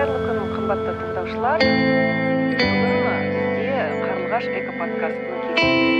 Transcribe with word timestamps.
қайырлы 0.00 0.20
күн 0.24 0.38
қымбатты 0.54 0.92
тыңдаушылар. 0.96 1.64
Бүгін 2.56 3.26
бізде 3.58 3.84
қарлығаш 4.00 4.46
экоподкастының 4.62 5.42
кезекті 5.44 5.99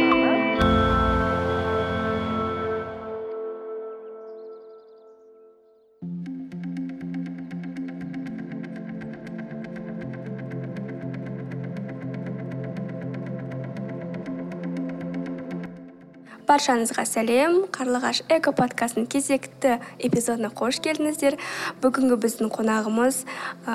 баршаңызға 16.50 17.04
сәлем. 17.06 17.56
Қарлығаш 17.70 18.24
эко 18.32 18.50
подкастының 18.56 19.06
кезекті 19.12 19.76
эпизодына 20.02 20.50
қош 20.56 20.80
келдіңіздер. 20.82 21.36
Бүгінгі 21.82 22.18
біздің 22.24 22.50
қонағымыз 22.56 23.22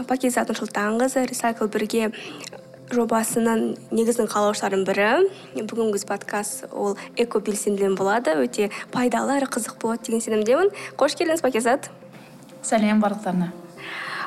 пакизат 0.10 0.52
нұрсұлтанқызы 0.52 1.24
рисайкл 1.30 1.72
бірге 1.72 2.12
жобасының 2.92 3.66
негізін 3.96 4.28
қалаушылардың 4.32 4.84
бірі. 4.90 5.12
Бүгінгі 5.56 6.04
подкаст 6.10 6.68
ол 6.72 6.98
эко 7.16 7.40
белсенділер 7.40 7.96
болады 7.96 8.36
өте 8.44 8.72
пайдалы 8.92 9.40
әрі 9.40 9.52
қызық 9.56 9.80
болады 9.80 10.10
деген 10.10 10.26
сенімдемін. 10.28 10.74
Қош 11.00 11.16
келдіңіз 11.16 11.46
пакизат. 11.46 11.92
Сәлем 12.66 13.00
барлықтарына. 13.00 13.54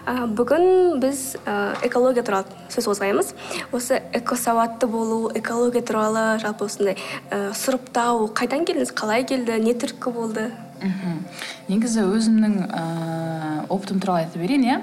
Бүгін 0.09 1.01
біз 1.03 1.37
экология 1.85 2.23
туралы 2.25 2.49
сөз 2.73 2.87
қозғаймыз. 2.89 3.35
Осы 3.77 4.01
экосауатты 4.17 4.89
болу 4.89 5.31
экология 5.37 5.83
туралы 5.83 6.39
жалпы 6.41 6.65
осындай 6.65 6.97
сұрыптау 7.29 8.31
қайдан 8.33 8.65
келдіңіз? 8.69 8.95
Қалай 8.97 9.27
келді? 9.29 9.59
Не 9.61 9.75
түрткі 9.77 10.13
болды? 10.15 10.49
Мхм. 10.81 11.21
Негізі 11.69 12.07
өзімнің 12.07 12.57
ыыы 12.65 13.67
опытым 13.69 14.01
туралы 14.01 14.25
айта 14.25 14.41
берейін 14.41 14.65
иә? 14.65 14.79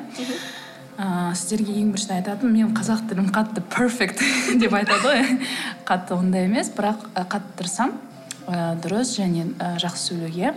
Ыыы 0.99 1.35
сіздерге 1.35 1.79
ең 1.81 1.93
біріншіден 1.95 2.20
айтатыным 2.20 2.53
менің 2.53 2.76
қазақ 2.77 3.07
тілім 3.09 3.31
қатты 3.34 3.63
перфект 3.65 4.21
деп 4.62 4.76
айтады 4.77 5.09
ғой. 5.09 5.40
Қатты 5.87 6.20
ондай 6.20 6.46
емес 6.46 6.70
бірақ 6.76 7.07
қатты 7.15 7.57
тырысамын. 7.63 7.98
Ы 8.46 8.76
дұрыс 8.84 9.15
және 9.18 9.48
жақсы 9.81 10.12
сөйлеуге. 10.12 10.53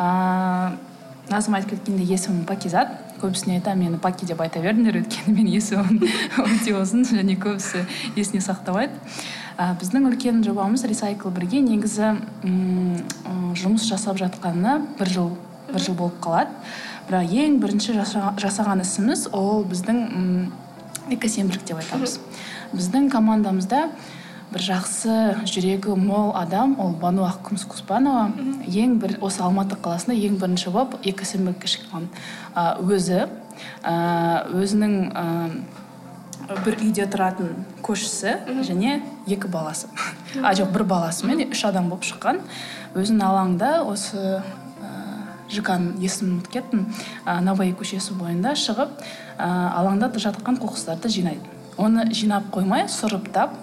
Ыыы 0.00 0.78
назым 1.30 1.54
айтып 1.54 1.76
кеткендей 1.76 2.08
есімім 2.10 2.44
пакизат. 2.48 2.96
Көбісіне 3.20 3.58
айтамын 3.60 3.86
мені 3.86 4.00
паки 4.02 4.26
деп 4.26 4.40
айта 4.40 4.62
беріңдер 4.64 5.00
өйткені 5.02 5.36
менің 5.36 5.52
есімім 5.58 6.00
өте 6.46 6.74
ұзын 6.80 7.04
және 7.12 7.36
көбісі 7.40 7.84
есіне 8.16 8.42
сақтамайды 8.44 8.96
ә, 9.58 9.74
біздің 9.80 10.08
үлкен 10.10 10.42
жобамыз 10.46 10.86
рисайкл 10.88 11.32
бірге 11.34 11.60
негізі 11.66 12.16
м 12.44 13.54
жұмыс 13.60 13.86
жасап 13.88 14.18
жатқанына 14.20 14.80
бір 14.98 15.10
жыл 15.10 15.30
бір 15.72 15.84
жыл 15.84 15.96
болып 15.98 16.18
қалады. 16.22 16.54
Бірақ 17.08 17.32
ең 17.42 17.58
бірінші 17.62 17.96
жасаған 18.40 18.82
ісіміз 18.84 19.28
ол 19.34 19.64
біздің 19.68 20.50
экосенбілік 21.16 21.64
деп 21.66 21.80
айтамыз. 21.82 22.18
Біздің 22.74 23.10
командамызда 23.10 23.88
бір 24.50 24.64
жақсы 24.66 25.16
жүрегі 25.46 25.94
мол 25.98 26.32
адам 26.38 26.74
ол 26.82 26.94
бану 26.98 27.22
ақкүміс 27.28 27.66
құспанова 27.70 28.30
ең 28.66 28.96
бір 29.02 29.18
осы 29.22 29.44
алматы 29.46 29.78
қаласында 29.78 30.16
ең 30.18 30.40
бірінші 30.42 30.72
болып 30.74 30.96
экосенбілікке 31.06 31.70
шыққан 31.74 32.08
өзі 32.82 33.28
өзінің 34.60 34.96
бір 36.64 36.80
үйде 36.82 37.06
тұратын 37.06 37.52
көршісі 37.84 38.34
және 38.66 38.98
екі 39.30 39.48
баласы. 39.50 39.86
А 40.42 40.50
жоқ 40.56 40.72
бір 40.74 40.84
баласымен 40.90 41.44
үш 41.46 41.62
адам 41.68 41.90
болып 41.92 42.08
шыққан. 42.08 42.40
Өзінің 42.98 43.22
алаңда 43.22 43.70
осы 43.86 44.42
жкның 45.50 46.00
есімін 46.02 46.40
ұмытып 46.40 46.52
кеттім. 46.56 46.84
Новаи 47.46 47.70
көшесі 47.78 48.18
бойында 48.18 48.56
шығып 48.58 48.98
алаңда 49.38 50.10
жатқан 50.10 50.58
қоқыстарды 50.58 51.10
жинайды. 51.10 51.46
Оны 51.78 52.08
жинап 52.10 52.50
қоймай 52.54 52.88
сұрыптап 52.90 53.54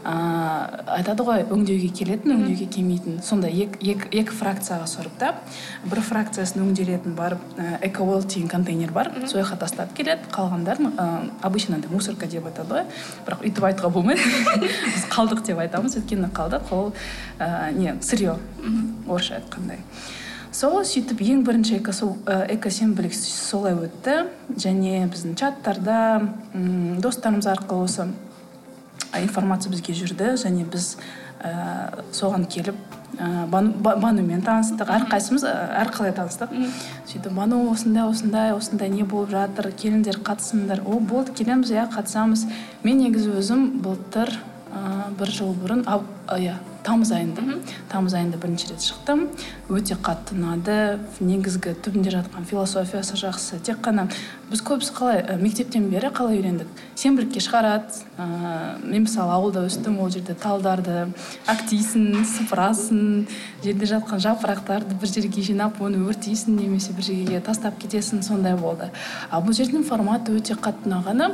ыыы 0.00 0.84
айтады 0.96 1.24
ғой 1.26 1.42
өңдеуге 1.52 1.90
келетін 1.94 2.34
өңдеуге 2.36 2.66
келмейтін. 2.72 3.18
Сондай 3.24 3.66
екі 3.66 4.36
фракцияға 4.36 4.86
сұрыптап 4.88 5.42
бір 5.90 6.00
фракциясын 6.06 6.62
өңделетін 6.64 7.16
барып 7.18 7.42
экоуэлл 7.86 8.24
деген 8.24 8.48
контейнер 8.48 8.94
бар. 8.96 9.12
Сол 9.26 9.42
жаққа 9.42 9.60
тастап 9.64 9.92
келеді 9.96 10.30
қалғандарын 10.32 10.92
ыыы 10.92 11.32
обычно 11.42 11.76
андай 11.76 11.92
мусорка 11.92 12.26
деп 12.26 12.46
айтады 12.48 12.80
ғой. 12.80 12.86
Бірақ 13.26 13.44
өйтіп 13.44 13.68
айтуға 13.70 13.92
болмайды. 13.92 14.24
Біз 14.94 15.04
қалдық 15.12 15.44
деп 15.46 15.60
айтамыз 15.66 15.98
өйткені 16.00 16.32
қалдық 16.32 16.72
ол 16.72 16.92
ыыы 17.38 17.72
не 17.76 17.94
сырье. 18.00 18.38
Орысша 19.06 19.40
айтқандай. 19.40 19.84
Сол 20.50 20.80
сөйтіп 20.82 21.20
ең 21.22 21.44
бірінші 21.46 21.76
экосенбілік 21.78 23.14
солай 23.14 23.76
өтті. 23.78 24.24
Және 24.58 25.04
біздің 25.12 25.36
чаттарда 25.38 26.00
достарымыз 27.04 27.46
арқылы 27.52 27.86
осы 27.86 28.08
информация 29.18 29.72
бізге 29.72 29.94
жүрді 29.96 30.34
және 30.40 30.64
біз 30.70 30.94
ә, 31.42 32.04
соған 32.14 32.46
келіп 32.50 32.78
ә, 33.18 33.46
банумен 33.50 34.42
таныстық 34.46 34.92
әрқайсымыз 34.96 35.44
әрқалай 35.82 36.14
таныстық. 36.16 36.54
Сөйтіп 37.10 37.34
бану 37.34 37.62
осындай 37.72 38.06
осындай 38.06 38.54
осындай 38.54 38.92
не 38.92 39.02
болып 39.02 39.34
жатыр 39.34 39.72
келіңдер 39.72 40.20
қатысыңдар 40.26 40.84
о 40.86 41.00
болды 41.00 41.34
келеміз 41.36 41.72
иә 41.74 41.88
қатысамыз 41.94 42.46
мен 42.84 43.02
негізі 43.02 43.34
өзім 43.40 43.70
былтыр 43.84 44.36
ә, 44.70 45.10
бір 45.18 45.34
жыл 45.38 45.56
бұрын 45.58 45.86
иә 46.38 46.58
тамыз 46.86 47.12
айында. 47.12 47.42
Тамыз 47.90 48.14
айында 48.16 48.38
бірінші 48.40 48.70
рет 48.72 48.84
шықтым. 48.84 49.26
Өте 49.70 49.96
қатты 50.00 50.36
ұнады. 50.36 50.76
Негізгі 51.20 51.74
түбінде 51.84 52.12
жатқан 52.14 52.46
философиясы 52.48 53.18
жақсы. 53.20 53.60
Тек 53.64 53.82
қана 53.84 54.08
біз 54.50 54.62
көбісі 54.66 54.94
қалай 54.96 55.22
мектептен 55.40 55.88
бері 55.92 56.10
қалай 56.14 56.40
үйрендік? 56.40 56.68
Сенбілікке 56.98 57.40
шығарады 57.44 58.02
ыыы 58.18 58.90
мен 58.90 59.04
мысалы 59.06 59.32
ауылда 59.36 59.62
өстім 59.68 60.00
ол 60.02 60.10
жерде 60.10 60.34
талдарды 60.34 61.06
әктейсің 61.48 62.24
сыпырасың 62.26 63.26
жерде 63.64 63.90
жатқан 63.92 64.20
жапырақтарды 64.24 64.98
бір 65.00 65.12
жерге 65.14 65.44
жинап 65.46 65.80
оны 65.80 66.02
өртейсің 66.02 66.58
немесе 66.58 66.92
бір 66.96 67.06
жерге 67.12 67.40
тастап 67.46 67.78
кетесің 67.80 68.24
сондай 68.26 68.56
болды. 68.58 68.90
Ал 69.30 69.44
бұл 69.46 69.54
жердің 69.56 69.86
форматы 69.86 70.34
өте 70.34 70.58
қатты 70.58 70.90
ұнағаны 70.90 71.30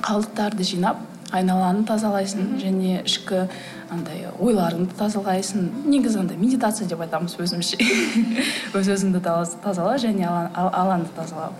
қалдықтарды 0.00 0.64
жинап 0.64 1.02
айналаны 1.32 1.84
тазалайсың 1.88 2.56
және 2.62 3.00
ішкі 3.04 3.46
андай 3.90 4.26
ойларыңды 4.38 4.96
тазалайсың. 4.98 5.70
Негізі 5.86 6.22
андай 6.24 6.40
медитация 6.40 6.88
деп 6.88 7.00
айтамыз 7.06 7.38
өзімізше. 7.40 7.78
Өз 8.78 8.92
өзіңді 8.96 9.22
тазала 9.22 9.96
және 10.02 10.28
алаңды 10.28 11.10
тазалау 11.16 11.56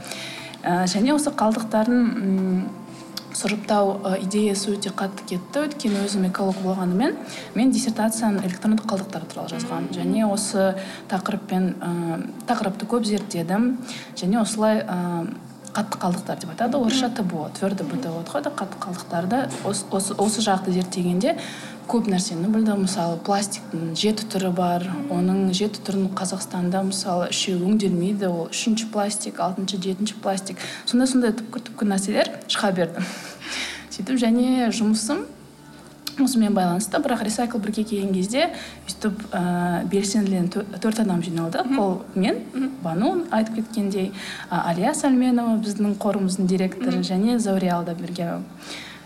ә, 0.62 0.84
және 0.91 1.14
осы 1.14 1.32
қалдықтардың 1.32 2.69
сұрыптау 3.41 3.92
идеясы 4.25 4.75
өте 4.75 4.91
қатты 4.92 5.25
кетті. 5.32 5.64
Өйткені 5.64 6.03
өзім 6.04 6.26
эколог 6.28 6.59
болғанымен 6.64 7.14
мен 7.54 7.70
диссертацияны 7.72 8.42
электрондық 8.44 8.88
қалдықтар 8.91 9.26
туралы 9.30 9.53
жазғанмын. 9.54 9.94
Және 9.94 10.26
осы 10.26 10.75
тақырыппен 11.12 11.70
ә, 11.78 11.92
тақырыпты 12.50 12.88
көп 12.91 13.06
зерттедім. 13.09 13.76
Және 14.19 14.42
осылай 14.42 14.82
қатты 15.75 15.98
қалдықтар 16.03 16.41
деп 16.41 16.50
айтады. 16.53 16.78
Орысша 16.78 17.08
тбо 17.10 17.48
твердый 17.58 17.86
бытовой 17.86 18.22
отходы 18.22 18.50
қатты 18.50 18.78
қалдықтарды 18.81 19.48
осы, 19.64 19.84
осы, 19.91 20.14
осы 20.14 20.42
жақты 20.44 20.72
зерттегенде 20.75 21.36
көп 21.91 22.06
нәрсені 22.10 22.50
білдім. 22.53 22.84
Мысалы 22.86 23.19
пластиктің 23.26 23.94
жеті 23.98 24.28
түрі 24.30 24.53
бар. 24.54 24.86
Оның 25.10 25.50
жеті 25.56 25.82
түрін 25.86 26.09
қазақстанда 26.19 26.84
мысалы 26.86 27.30
үшеуі 27.34 27.64
өңделмейді. 27.70 28.30
Ол 28.30 28.48
үшінші 28.50 28.91
пластик 28.94 29.41
алтыншы 29.41 29.80
жетінші 29.82 30.20
пластик. 30.22 30.62
Сондай 30.84 31.10
сондай 31.10 31.34
түпкі 31.38 31.66
түпкі 31.70 31.91
нәрселер 31.91 32.32
шыға 32.47 32.72
берді. 32.76 33.04
Сөйтіп 33.94 34.22
және 34.22 34.70
жұмысым 34.75 35.26
осымен 36.25 36.54
байланысты 36.54 37.00
бірақ 37.03 37.25
рисайкл 37.26 37.58
бірге 37.58 37.84
келген 37.84 38.12
кезде 38.14 38.50
өйтіп 38.88 39.25
ыыы 39.32 39.84
белсенділер 39.92 40.48
төрт 40.81 41.00
адам 41.00 41.22
жиналды. 41.22 41.64
Ол 41.78 42.03
мен 42.14 42.42
бану 42.82 43.25
айтып 43.31 43.60
кеткендей 43.60 44.12
әлия 44.50 44.94
сәлменова 44.94 45.59
біздің 45.64 45.97
қорымыздың 46.00 46.47
директоры 46.47 47.03
және 47.03 47.39
зәуре 47.39 47.71
алдабергенова 47.74 48.42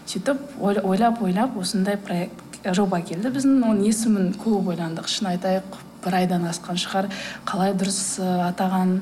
сөйтіп 0.06 0.60
ойлап 0.60 1.22
ойлап 1.22 1.56
осындай 1.56 1.96
проект 1.96 2.40
жоба 2.64 3.00
келді 3.00 3.28
біздің. 3.32 3.60
Оның 3.64 3.84
есімін 3.88 4.32
көп 4.40 4.70
ойландық. 4.72 5.08
Шын 5.08 5.34
айтайық 5.34 5.78
бір 6.04 6.16
айдан 6.20 6.44
асқан 6.48 6.76
шығар. 6.80 7.10
Қалай 7.48 7.74
дұрыс 7.76 8.20
атаған 8.20 8.98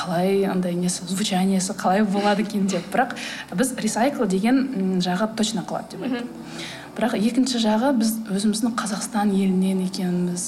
қалай 0.00 0.44
андай 0.48 0.74
несі 0.74 1.04
звучаниесі 1.06 1.76
қалай 1.76 2.04
болады 2.04 2.42
екен 2.46 2.66
деп. 2.70 2.86
Бірақ 2.92 3.16
біз 3.56 3.74
рисайкл 3.76 4.24
деген 4.24 5.00
жағы 5.04 5.34
точно 5.36 5.64
қалады 5.68 5.96
деп 5.96 6.06
айттық. 6.08 6.68
Бірақ 6.96 7.14
екінші 7.16 7.60
жағы 7.62 7.92
біз 8.00 8.16
өзіміздің 8.34 8.74
қазақстан 8.76 9.30
елінен 9.32 9.84
екеніміз 9.86 10.46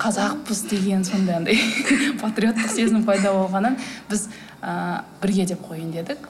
қазақпыз 0.00 0.62
деген 0.70 1.04
сондай 1.04 1.36
андай 1.36 1.58
патриоттық 2.22 2.70
сезім 2.72 3.04
пайда 3.06 3.34
болғаннан 3.36 3.76
біз 4.08 4.28
ә, 4.62 5.02
бірге 5.22 5.44
деп 5.52 5.60
қояйын 5.68 5.92
дедік. 5.92 6.24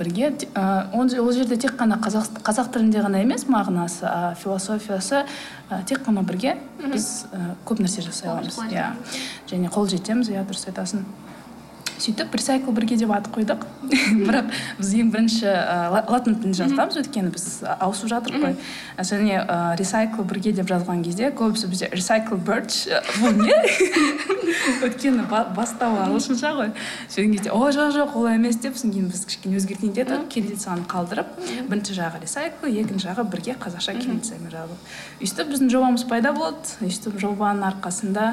Бірге. 0.00 0.32
Ә, 0.54 0.88
ол 0.96 1.32
жерде 1.36 1.60
тек 1.60 1.76
қана 1.78 2.00
қазақ, 2.02 2.40
қазақ 2.46 2.72
тілінде 2.74 3.04
ғана 3.04 3.20
емес 3.22 3.46
мағынасы 3.46 4.08
а 4.08 4.34
философиясы 4.40 5.22
ә, 5.70 5.84
тек 5.84 6.02
қана 6.06 6.24
бірге 6.26 6.56
біз 6.80 7.26
ә, 7.30 7.54
көп 7.68 7.84
нәрсе 7.84 8.02
жасай 8.08 8.32
аламыз. 8.32 8.58
иә. 8.72 8.90
Және 9.52 9.70
қол 9.70 9.86
жетеміз 9.92 10.32
иә 10.32 10.48
дұрыс 10.48 10.66
айтасың. 10.72 11.04
Сөйтіп 11.98 12.34
ресайкл 12.36 12.74
бірге 12.76 12.96
деп 13.00 13.12
ат 13.14 13.28
қойдық. 13.32 13.64
Бірақ 14.26 14.50
біз 14.78 14.92
ең 14.98 15.10
бірінші 15.14 15.46
ы 15.46 16.02
латын 16.10 16.38
тілінде 16.40 16.58
жазғанбыз 16.58 17.00
өйткені 17.02 17.32
біз 17.34 17.46
ауысып 17.76 18.10
жатырмық 18.12 18.42
қой 18.44 19.06
және 19.10 19.40
ы 19.42 19.58
ресайкл 19.78 20.26
бірге 20.26 20.52
деп 20.56 20.68
жазған 20.70 21.04
кезде 21.06 21.30
көбісі 21.30 21.70
бізде 21.70 21.90
ресайкл 21.92 22.36
бірч 22.36 22.86
бұл 23.20 23.36
не? 23.40 23.54
Өйткені 24.86 25.26
бастауы 25.28 26.00
ағылшынша 26.06 26.52
ғой. 26.56 26.72
Сөйткен 27.08 27.36
кезде 27.36 27.52
о 27.54 27.70
жоқ 27.74 27.92
жоқ 27.94 28.16
олай 28.18 28.38
емес 28.38 28.58
деп 28.62 28.76
содан 28.78 28.94
кейін 28.94 29.08
біз 29.12 29.24
кішкене 29.28 29.60
өзгертейін 29.60 29.94
дедік 29.94 30.26
кириллицаны 30.32 30.86
қалдырып 30.90 31.28
бірінші 31.68 31.96
жағы 31.98 32.22
ресайкл 32.22 32.66
екінші 32.70 33.08
жағы 33.08 33.26
бірге 33.30 33.56
қазақша 33.60 33.94
кириллицамен 33.98 34.50
жазылып. 34.50 34.90
Өйстіп 35.22 35.52
біздің 35.52 35.70
жобамыз 35.74 36.06
пайда 36.10 36.32
болды. 36.36 36.74
Өйстіп 36.86 37.18
жобаның 37.22 37.66
арқасында 37.70 38.26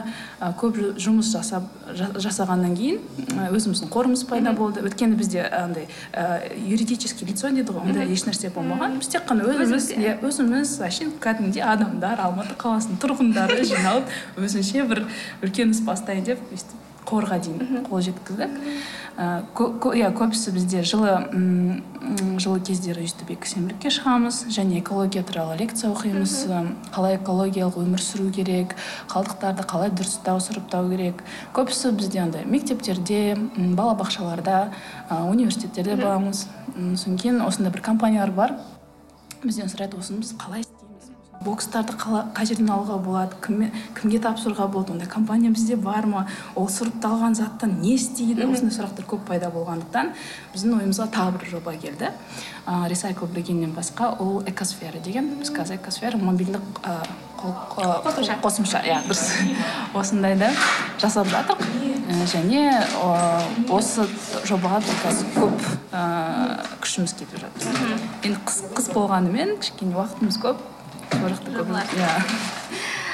көп 0.60 0.80
жұмыс 1.02 1.34
жасап 1.34 1.70
жасағаннан 1.94 2.76
кейін 2.78 3.53
өзіміздің 3.58 3.92
қорымыз 3.94 4.26
пайда 4.30 4.54
болды. 4.58 4.84
Өйткені 4.86 5.18
бізде 5.20 5.44
андай 5.48 5.88
ы 6.14 6.54
юридический 6.70 7.28
лицо 7.28 7.52
дейді 7.54 7.74
ғой 7.76 7.90
ондай 7.90 8.10
ешнәрсе 8.14 8.52
болмаған. 8.54 9.00
Біз 9.02 9.12
тек 9.14 9.28
қана 9.30 9.48
өзіміз 9.48 9.90
иә 9.98 10.16
өзіміз 10.26 10.78
вообще 10.84 11.10
кәдімгідей 11.24 11.66
адамдар 11.66 12.22
алматы 12.24 12.58
қаласының 12.60 13.02
тұрғындары 13.04 13.64
жиналып 13.72 14.10
өзінше 14.38 14.88
бір 14.90 15.06
үлкен 15.44 15.76
іс 15.76 15.84
бастайын 15.86 16.26
деп 16.34 16.42
өйстіп 16.52 16.93
қорға 17.06 17.40
дейін 17.44 17.86
қол 17.90 18.02
жеткіздік. 18.04 18.60
Иә 19.14 20.10
көбісі 20.18 20.52
бізде 20.56 20.82
жылы 20.82 21.12
жылы 22.42 22.60
кездері 22.66 23.04
өйстіп 23.06 23.46
сенбілікке 23.46 23.92
шығамыз 23.94 24.50
және 24.50 24.80
экология 24.80 25.22
туралы 25.22 25.60
лекция 25.60 25.92
оқимыз. 25.94 26.50
Қалай 26.96 27.20
экологиялық 27.20 27.78
өмір 27.84 28.02
сүру 28.02 28.32
керек 28.34 28.74
қалдықтарды 29.14 29.68
қалай 29.70 29.94
дұрыстау 29.94 30.42
сұрыптау 30.42 30.90
керек. 30.90 31.22
Көбісі 31.54 31.94
бізде 31.94 32.24
андай 32.26 32.46
мектептерде 32.50 33.38
балабақшаларда 33.54 34.72
университеттерде 35.30 35.96
боламыз. 36.02 36.48
Содан 36.98 37.18
кейін 37.22 37.42
осындай 37.46 37.72
бір 37.72 37.86
компаниялар 37.86 38.32
бар. 38.34 38.58
Бізден 39.44 39.70
сұрайды 39.70 40.00
осыны 40.00 40.26
біз 40.26 40.34
қалай 40.42 40.66
бокстарды 41.46 41.96
қай 42.00 42.48
жерден 42.50 42.72
алуға 42.74 42.98
болады 43.04 43.38
кіммен 43.44 43.72
кімге 43.98 44.20
тапсыруға 44.24 44.68
болады 44.72 44.94
ондай 44.96 45.08
компания 45.08 45.52
бізде 45.52 45.76
бар 45.76 46.08
ма? 46.10 46.26
Ол 46.56 46.70
сұрыпталған 46.72 47.36
заттан 47.38 47.78
не 47.82 47.96
істейді? 47.98 48.48
Осындай 48.48 48.76
сұрақтар 48.78 49.08
көп 49.10 49.26
пайда 49.28 49.52
болғандықтан 49.54 50.14
біздің 50.54 50.78
ойымызға 50.80 51.10
тағы 51.14 51.38
бір 51.38 51.54
жоба 51.56 51.76
келді. 51.78 52.12
Ы 52.66 52.90
ресайкл 52.90 53.28
біргеннен 53.28 53.74
басқа 53.76 54.14
ол 54.20 54.44
экосфера 54.48 55.00
деген 55.04 55.34
біз 55.40 55.52
қазір 55.52 55.82
экосфера 55.82 56.18
мобильдік 56.18 56.62
қосымша. 57.44 58.40
қосымша 58.42 58.84
иә 58.88 59.02
дұрыс. 59.08 59.26
Осындайды 60.00 60.50
жасап 61.02 61.28
жатырмық 61.28 61.74
және 62.32 62.64
осы 63.74 64.06
жобаға 64.48 64.80
біз 64.84 65.02
қазір 65.04 65.34
көп 65.36 65.66
күшіміз 66.84 67.16
кетіп 67.20 67.42
жатыр. 67.44 67.98
Енді 68.24 68.40
қыс 68.48 68.62
қыс 68.78 68.92
болғанымен 68.96 69.58
кішкене 69.62 69.98
уақытымыз 69.98 70.40
көп. 70.44 70.62
Көп 71.22 71.74
иә 71.78 72.12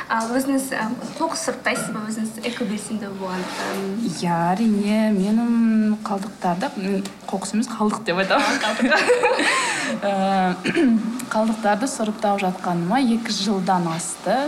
ал 0.09 0.31
өзіңіз 0.33 0.71
қоқыс 1.19 1.43
сұрыптайсыз 1.45 1.91
ба? 1.93 2.01
Өзіңіз 2.09 2.39
экобелсенді 2.49 3.11
болғандықтан. 3.19 3.83
Иә 4.09 4.37
әрине 4.55 5.01
менің 5.13 5.99
қалдықтарды 6.07 6.71
қоқыс 7.29 7.53
емес 7.53 7.69
қалдық 7.69 8.01
деп 8.07 8.23
айтамын. 8.23 8.57
Қалдықтарды 11.33 11.89
сұрыптап 11.91 12.41
жатқаныма 12.41 13.03
екі 13.05 13.35
жылдан 13.37 13.85
асты. 13.93 14.39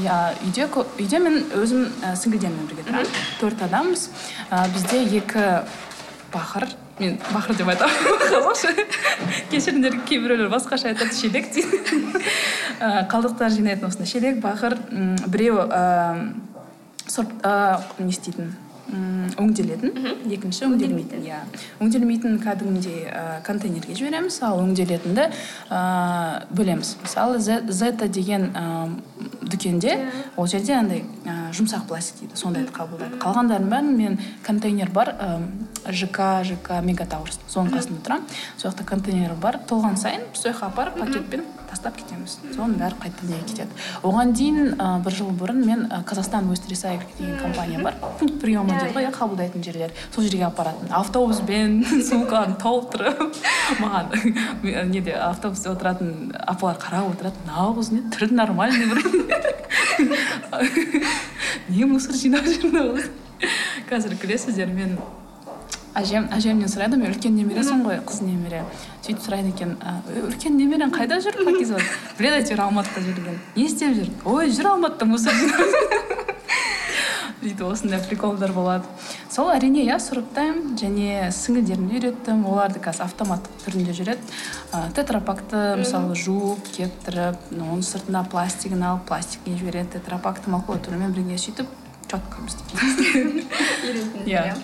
Иә 0.00 0.16
үйде 0.46 0.68
үйде 0.70 1.20
мен 1.20 1.42
өзім 1.60 1.88
і 1.90 2.14
сіңлілеріммен 2.16 2.70
бірге 2.70 2.86
тұрамын 2.88 3.14
төрт 3.40 3.64
адамбыз. 3.66 4.08
Бізде 4.72 5.04
екі 5.20 5.44
бақыр 6.32 6.66
мен 7.00 7.18
бақыр 7.32 7.56
деп 7.58 7.68
айтамын. 7.72 7.96
Қазақша 8.30 8.70
кешіріңдер 9.50 10.00
кейбіреулер 10.08 10.50
басқаша 10.52 10.92
айтады 10.92 11.14
шелек 11.16 11.50
дейді. 11.54 11.76
Ы 12.80 12.82
қалдықтар 13.10 13.50
жинайтын 13.54 13.88
осындай 13.88 14.10
шелек 14.10 14.40
бақыр 14.44 14.76
м 14.90 15.16
біреуі 15.26 15.66
ыыы 17.10 17.78
не 17.98 18.10
істейтін? 18.10 18.54
Өңделетін. 18.90 19.92
Екінші 20.30 20.66
өңделмейтін 20.66 21.22
иә. 21.26 21.40
Өңделмейтін 21.82 22.38
кәдімгідей 22.42 23.06
ы 23.06 23.22
контейнерге 23.46 23.94
жібереміз 23.94 24.40
ал 24.46 24.60
өңделетінді 24.64 25.28
ыыы 25.70 26.42
бөлеміз. 26.50 26.96
Мысалы 27.04 27.38
зета 27.38 28.08
деген 28.08 28.50
ы 28.50 28.64
дүкенде 29.42 29.96
ол 30.36 30.46
жерде 30.50 30.74
андай 30.74 31.04
ы 31.24 31.36
жұмсақ 31.54 31.86
пластик 31.88 32.20
дейді 32.24 32.40
сондайды 32.40 32.74
қабылдайды. 32.74 33.20
Қалғандарының 33.22 33.70
бәрін 33.70 33.96
мен 33.96 34.18
контейнер 34.46 34.90
бар 34.90 35.14
ы 35.14 35.92
жк 35.92 36.20
жк 36.50 36.74
мегатаурс 36.84 37.40
соның 37.48 37.78
қасында 37.78 38.04
тұрамын. 38.04 38.38
Сол 38.56 38.70
жақта 38.70 38.84
контейнер 38.90 39.34
бар. 39.40 39.60
Толған 39.70 39.96
сайын 39.96 40.26
сол 40.34 40.50
жаққа 40.52 40.72
апарып 40.72 41.00
пакетпен 41.00 41.46
тастап 41.70 41.96
кетеміз. 41.96 42.38
Соның 42.54 42.76
бәрі 42.80 42.98
қайтадан 43.00 43.30
неге 43.30 43.46
кетеді? 43.48 43.72
Оған 44.02 44.34
дейін 44.36 44.74
ы 44.74 44.88
бір 45.04 45.16
жыл 45.16 45.30
бұрын 45.40 45.62
мен 45.64 45.86
ы 45.86 46.02
казахстан 46.06 46.50
уэст 46.50 46.66
деген 46.68 47.38
компания 47.38 47.78
бар. 47.82 47.94
Пункт 48.18 48.40
приема 48.40 48.74
дейді 48.74 48.94
ғой 48.94 49.06
иә 49.06 49.12
қабылдайтын 49.14 49.64
жерлер. 49.64 49.94
Сол 50.14 50.24
жерге 50.24 50.44
апаратын 50.46 50.90
автобуспен 50.90 51.84
сумкаларын 52.08 52.56
толтырып 52.60 53.36
маған 53.80 54.06
неде 54.92 55.14
автобуста 55.14 55.72
отыратын 55.72 56.34
апалар 56.46 56.76
қарап 56.82 57.14
отырады. 57.14 57.36
Мынау 57.46 57.74
қыз 57.78 57.92
не? 57.94 58.04
Түрі 58.10 58.34
нормальный 58.34 58.86
бір. 58.90 58.98
Не 61.70 61.84
мусор 61.86 62.16
жинап 62.18 62.46
жүр 62.46 62.70
мына 62.72 62.84
қыз 62.96 63.10
қазір 63.90 64.14
күлесіздер 64.22 64.70
мен 64.74 64.96
әжем 65.98 66.28
әжемнен 66.34 66.70
сұрайды 66.70 66.98
мен 67.00 67.10
үлкен 67.10 67.34
немересің 67.38 67.82
ғой 67.86 68.00
қыз 68.06 68.22
немере 68.26 68.62
сөйтіп 69.02 69.22
сұрайды 69.24 69.54
екен 69.54 69.76
«Ы, 69.80 70.26
үлкен 70.28 70.56
немерең 70.60 70.92
қайда 70.94 71.20
жүр? 71.24 71.40
Пакизат 71.48 71.82
біледі 72.18 72.42
әйтеуір 72.42 72.64
алматыда 72.66 73.04
жүргенін 73.08 73.40
не 73.56 73.66
істеп 73.66 73.96
жүр 73.98 74.12
ой 74.34 74.52
жүр 74.54 74.72
алматыда 74.74 75.10
мусор 75.10 75.34
сөйтіп 77.40 77.62
осындай 77.64 78.00
приколдар 78.04 78.52
болады. 78.52 78.84
Сол 79.32 79.48
әрине 79.48 79.80
иә 79.86 79.96
сұрыптаймын 80.02 80.74
және 80.76 81.30
сіңілдерімді 81.32 81.96
үйреттім. 81.96 82.42
Оларды 82.44 82.82
қазір 82.84 83.06
автоматтық 83.06 83.62
түрінде 83.64 83.94
жүреді. 83.96 84.34
Ы 84.76 84.82
тетрапакты 84.96 85.62
мысалы 85.80 86.18
жуып 86.20 86.68
кептіріп 86.76 87.54
оның 87.56 87.80
сыртына 87.86 88.26
пластигін 88.28 88.84
алып 88.90 89.06
пластикіне 89.08 89.56
жібереді. 89.56 89.94
Тетрапакты 89.96 90.52
макулатурамен 90.52 91.16
бірге 91.16 91.40
сөйтіп 91.40 91.72
четко 92.10 92.36
иә 94.26 94.42
иә 94.50 94.54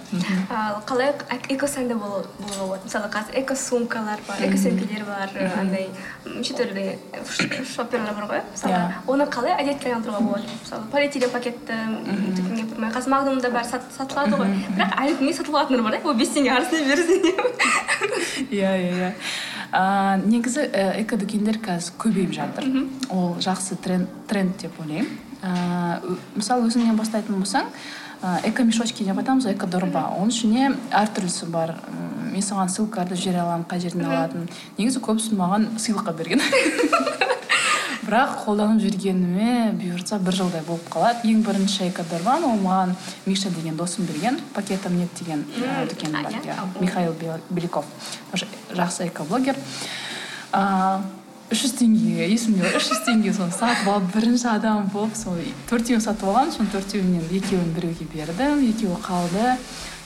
ал 0.50 0.80
қалай 0.88 1.12
экосәнді 1.54 1.94
болуға 1.98 2.26
болады 2.66 2.84
мысалы 2.88 3.08
қазір 3.12 3.38
экосумкалар 3.42 4.20
бар 4.28 4.42
экосөмкелер 4.48 5.04
бар 5.08 5.32
андай 5.60 5.88
неше 6.26 6.54
түрлі 6.58 6.84
шопперлар 7.74 8.14
бар 8.18 8.26
ғой. 8.30 8.42
Мысалы 8.52 8.74
Иә. 8.74 8.92
оны 9.06 9.26
қалай 9.30 9.54
әдетке 9.62 9.90
айналдыруға 9.92 10.20
болады? 10.26 10.46
Мысалы 10.62 10.88
полиэтилен 10.92 11.30
пакетті 11.30 11.78
дүкенге 12.36 12.64
апармай 12.66 12.90
қазір 12.96 13.10
магнумда 13.14 13.50
бәрі 13.54 13.70
сат- 13.70 13.92
сатылады 13.96 14.38
ғой. 14.40 14.54
Бірақ 14.76 14.96
әлі 15.02 15.18
күнге 15.20 15.34
сатып 15.38 15.54
алатындар 15.54 15.82
бар 15.86 15.96
да? 15.98 16.02
Ол 16.08 16.14
бес 16.14 16.34
теңге 16.34 16.54
арзан 16.56 16.88
берсін 16.90 17.18
иә 18.50 18.72
иә 18.80 18.92
иә 18.96 19.12
негізі 20.26 20.66
і 20.66 20.84
экодүкендер 21.04 21.58
қазір 21.64 21.96
көбейіп 22.02 22.32
жатыр. 22.36 22.68
Ол 23.10 23.36
жақсы 23.42 23.76
тренд 23.82 24.56
деп 24.62 24.78
ойлаймын. 24.80 25.08
А, 25.42 26.00
ө- 26.04 26.18
мысалы 26.36 26.68
өзіңнен 26.68 26.96
бастайтын 26.96 27.36
болсаң 27.40 27.66
а, 28.22 28.38
экомешочки 28.48 29.04
деп 29.04 29.18
айтамыз 29.18 29.46
ғой 29.46 29.54
экодорба. 29.56 30.06
Оның 30.18 30.32
ішіне 30.32 30.70
әртүрлісі 30.90 31.50
бар. 31.52 31.74
М, 31.88 32.32
мен 32.32 32.42
саған 32.42 32.68
ссылкаларды 32.72 33.16
жібере 33.16 33.40
аламын 33.44 33.66
қай 33.68 33.80
жерден 33.80 34.06
алатынын 34.08 34.48
негізі 34.78 35.00
көбісі 35.04 35.36
маған 35.38 35.68
сыйлыққа 35.80 36.16
берген. 36.16 36.40
Бірақ 38.06 38.36
қолданып 38.44 38.78
жүргеніме 38.84 39.72
бұйыртса 39.80 40.20
бір 40.22 40.36
жылдай 40.38 40.62
болып 40.62 40.84
қалады. 40.92 41.26
Ең 41.26 41.40
бірінші 41.42 41.88
экодорбан 41.88 42.44
ол 42.46 42.54
маған 42.62 42.92
миша 43.26 43.50
деген 43.50 43.74
досым 43.76 44.06
берген. 44.06 44.38
Пакетом 44.54 44.94
нет 44.96 45.10
деген 45.18 45.42
ә, 45.58 45.88
дүкен 45.90 46.12
бар 46.14 46.30
иә? 46.30 46.54
михаил 46.80 47.12
Бел- 47.18 47.42
беляков. 47.50 47.84
Жақсы 48.32 49.08
экоблогер. 49.08 49.56
Ыыы 50.52 51.00
үш 51.52 51.60
жүз 51.62 51.74
теңгеге 51.78 52.26
есімде 52.32 52.62
бар 52.64 52.76
үш 52.78 52.88
жүз 52.90 53.00
теңгеге 53.06 53.34
соны 53.36 53.54
сатып 53.54 53.88
алып 53.92 54.08
бірінші 54.16 54.48
адам 54.50 54.88
болып 54.92 55.14
сол 55.18 55.36
төртеуін 55.70 56.02
сатып 56.02 56.26
алғанмын 56.30 56.54
соның 56.56 56.72
төртеуінен 56.74 57.28
екеуін 57.38 57.70
біреуге 57.76 58.06
бердім 58.14 58.64
екеуі 58.72 58.98
қалды 59.04 59.44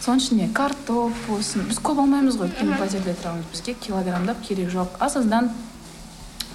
соның 0.04 0.20
ішіне 0.20 0.48
картоп 0.56 1.16
болсын 1.28 1.64
біз 1.70 1.80
көп 1.80 2.02
алмаймыз 2.04 2.36
ғой 2.40 2.50
өйткені 2.50 2.76
пәтерде 2.80 3.14
тұрамыз 3.22 3.48
бізге 3.54 3.74
килограммдап 3.86 4.42
керек 4.44 4.68
жоқ 4.74 4.98
аз 5.00 5.16
аздан 5.20 5.48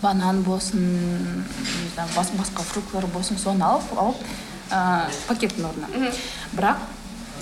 банан 0.03 0.43
болсын 0.45 0.81
не 0.85 1.89
знаю 1.95 2.09
бас- 2.15 2.33
басқа 2.37 2.67
фруктылар 2.73 3.07
болсын 3.13 3.41
соны 3.41 3.65
алып 3.65 3.89
алып 3.97 4.21
ыыы 4.69 5.17
пакеттің 5.31 5.65
орнына 5.71 6.11
бірақ 6.57 6.85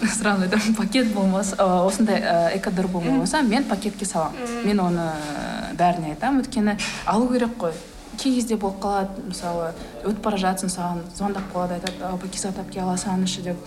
сразу 0.01 0.43
айтамын 0.43 0.75
пакет 0.77 1.13
болмаса 1.13 1.55
ы, 1.59 1.87
осындай 1.87 2.19
ы, 2.21 2.57
экодорба 2.57 2.99
болмаса 2.99 3.41
мен 3.41 3.63
пакетке 3.63 4.05
саламын 4.05 4.65
мен 4.65 4.79
оны 4.79 5.07
ы, 5.09 5.75
бәріне 5.79 6.13
айтамын 6.13 6.43
өйткені 6.43 6.77
алу 7.05 7.27
керек 7.31 7.57
қой. 7.59 7.73
Кей 8.17 8.35
кезде 8.35 8.55
болып 8.61 8.77
қалады 8.83 9.23
мысалы 9.25 9.71
өтіп 10.03 10.21
бара 10.21 10.37
жатсың 10.37 10.69
саған 10.69 10.99
звондап 11.17 11.47
қалады 11.53 11.79
айтады 11.79 12.11
пакизат 12.21 12.59
әпке 12.61 12.83
ала 12.83 12.93
салыңызшы 12.93 13.41
деп. 13.47 13.57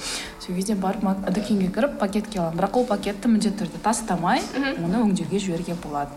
Сол 0.45 0.54
кезде 0.54 0.76
барып 0.78 1.02
дүкенге 1.35 1.73
кіріп 1.75 1.99
пакетке 1.99 2.38
аламын. 2.38 2.61
Бірақ 2.61 2.78
ол 2.78 2.87
пакетті 2.87 3.28
міндетті 3.28 3.64
түрде 3.64 3.83
тастамай 3.83 4.42
оны 4.54 5.02
өңдеуге 5.02 5.42
жіберуге 5.42 5.75
болады. 5.83 6.14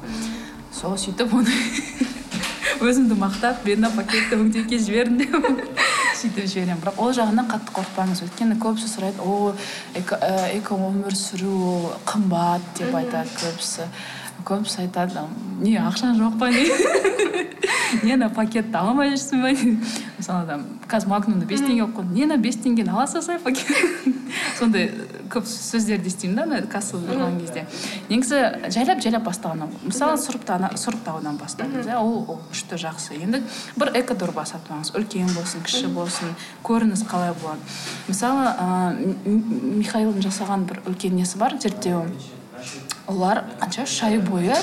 Сол 0.71 0.93
сөйтіп 0.93 1.33
оны 1.33 1.57
өзімді 2.85 3.17
мақтап 3.17 3.65
мен 3.65 3.81
мына 3.81 3.95
пакетті 3.97 4.37
өңдеуге 4.37 4.77
жібердім. 4.77 5.17
деп 5.17 5.79
сөйтіп 6.19 6.47
жіберемін. 6.51 6.81
Бірақ 6.83 6.99
ол 6.99 7.13
жағынан 7.15 7.49
қатты 7.49 7.75
қорықпаңыз. 7.75 8.23
Өйткені 8.27 8.57
көбісі 8.59 8.89
сұрайды 8.91 9.23
о 9.23 9.53
эко, 9.95 10.19
эко 10.53 10.79
өмір 10.89 11.15
сүру 11.15 11.53
ол 11.71 11.87
қымбат 12.09 12.65
деп 12.79 12.95
айтады 12.99 13.31
көбісі. 13.39 13.87
Көбісі 14.47 14.85
айтады 14.85 15.25
не 15.59 15.75
ақшаң 15.81 16.17
жоқ 16.19 16.39
па 16.39 16.49
не? 16.53 16.65
Не 18.03 18.13
ана 18.13 18.29
пакетті 18.29 18.75
ала 18.77 18.91
алмай 18.91 19.09
жүрсің 19.15 19.41
ба 19.41 19.49
мысалы 19.51 20.45
там 20.45 20.65
қазір 20.89 21.09
магнумда 21.09 21.47
бес 21.49 21.63
теңге 21.63 21.87
болып 21.87 21.95
қалды 21.97 22.13
не 22.13 22.25
ана 22.27 22.37
бес 22.37 22.59
теңгені 22.61 22.93
ала 22.93 23.07
салсай 23.09 23.39
пакет. 23.41 23.65
Сондай 24.59 24.91
көп 25.33 25.47
сөздерді 25.49 26.11
естимін 26.11 26.37
да 26.37 26.45
ана 26.45 26.61
кассада 26.69 27.09
тұрған 27.09 27.39
кезде. 27.41 27.65
Негізі 28.11 28.69
жайлап 28.75 29.01
жайлап 29.01 29.25
бастағаннан 29.25 29.73
мысалы 29.81 30.19
сұрыптаудан 30.21 31.39
бастаңыз 31.41 31.89
иә 31.89 31.97
ол 31.97 32.25
ол 32.29 32.41
күшті 32.51 32.77
жақсы. 32.85 33.17
Енді 33.17 33.41
бір 33.79 33.93
экодорба 34.03 34.45
сатып 34.45 34.75
алыңыз 34.75 34.93
үлкен 34.93 35.33
болсын 35.33 35.65
кіші 35.65 35.89
болсын. 35.95 36.35
Көрініс 36.63 37.07
қалай 37.09 37.33
болады? 37.41 37.79
Мысалы 38.07 38.53
ыыы 39.25 39.39
михаилдың 39.81 40.29
жасаған 40.29 40.69
бір 40.69 40.83
үлкен 40.85 41.17
несі 41.17 41.41
бар? 41.41 41.57
Зерттеуі 41.57 42.37
олар 43.09 43.43
қанша 43.61 43.83
үш 43.87 43.95
ай 44.05 44.17
бойы 44.21 44.55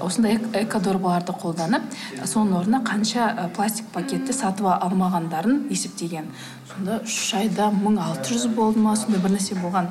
осындай 0.00 0.36
эк- 0.38 0.54
экодорбаларды 0.62 1.34
қолданып 1.42 1.82
соның 2.24 2.56
орнына 2.60 2.80
қанша 2.86 3.26
ы, 3.32 3.48
пластик 3.56 3.86
пакетті 3.92 4.32
сатып 4.32 4.66
алмағандарын 4.70 5.64
есептеген. 5.70 6.30
Сонда 6.72 7.00
үш 7.04 7.34
айда 7.34 7.70
мың 7.74 7.98
алты 8.02 8.34
жүз 8.36 8.48
болды 8.54 8.78
ма 8.84 8.94
сондай 8.96 9.20
бір 9.20 9.34
нәрсе 9.36 9.58
болған. 9.60 9.90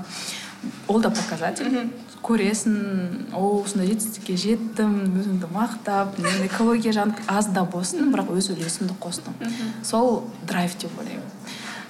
Ол 0.87 1.01
да 1.01 1.09
показатель. 1.09 1.89
Көресің 2.27 3.31
о 3.37 3.61
осындай 3.61 3.87
жетістікке 3.93 4.33
жеттім 4.41 4.95
өзіңді 5.21 5.47
мақтап 5.53 6.17
мен 6.19 6.41
экология 6.47 6.91
жағын 6.91 7.13
аз 7.31 7.47
да 7.55 7.63
болсын 7.63 8.09
бірақ 8.11 8.33
өз 8.35 8.49
үлесімді 8.51 8.97
қостым 8.99 9.37
сол 9.85 10.23
драйв 10.49 10.75
деп 10.81 10.91
ойлаймын. 10.99 11.23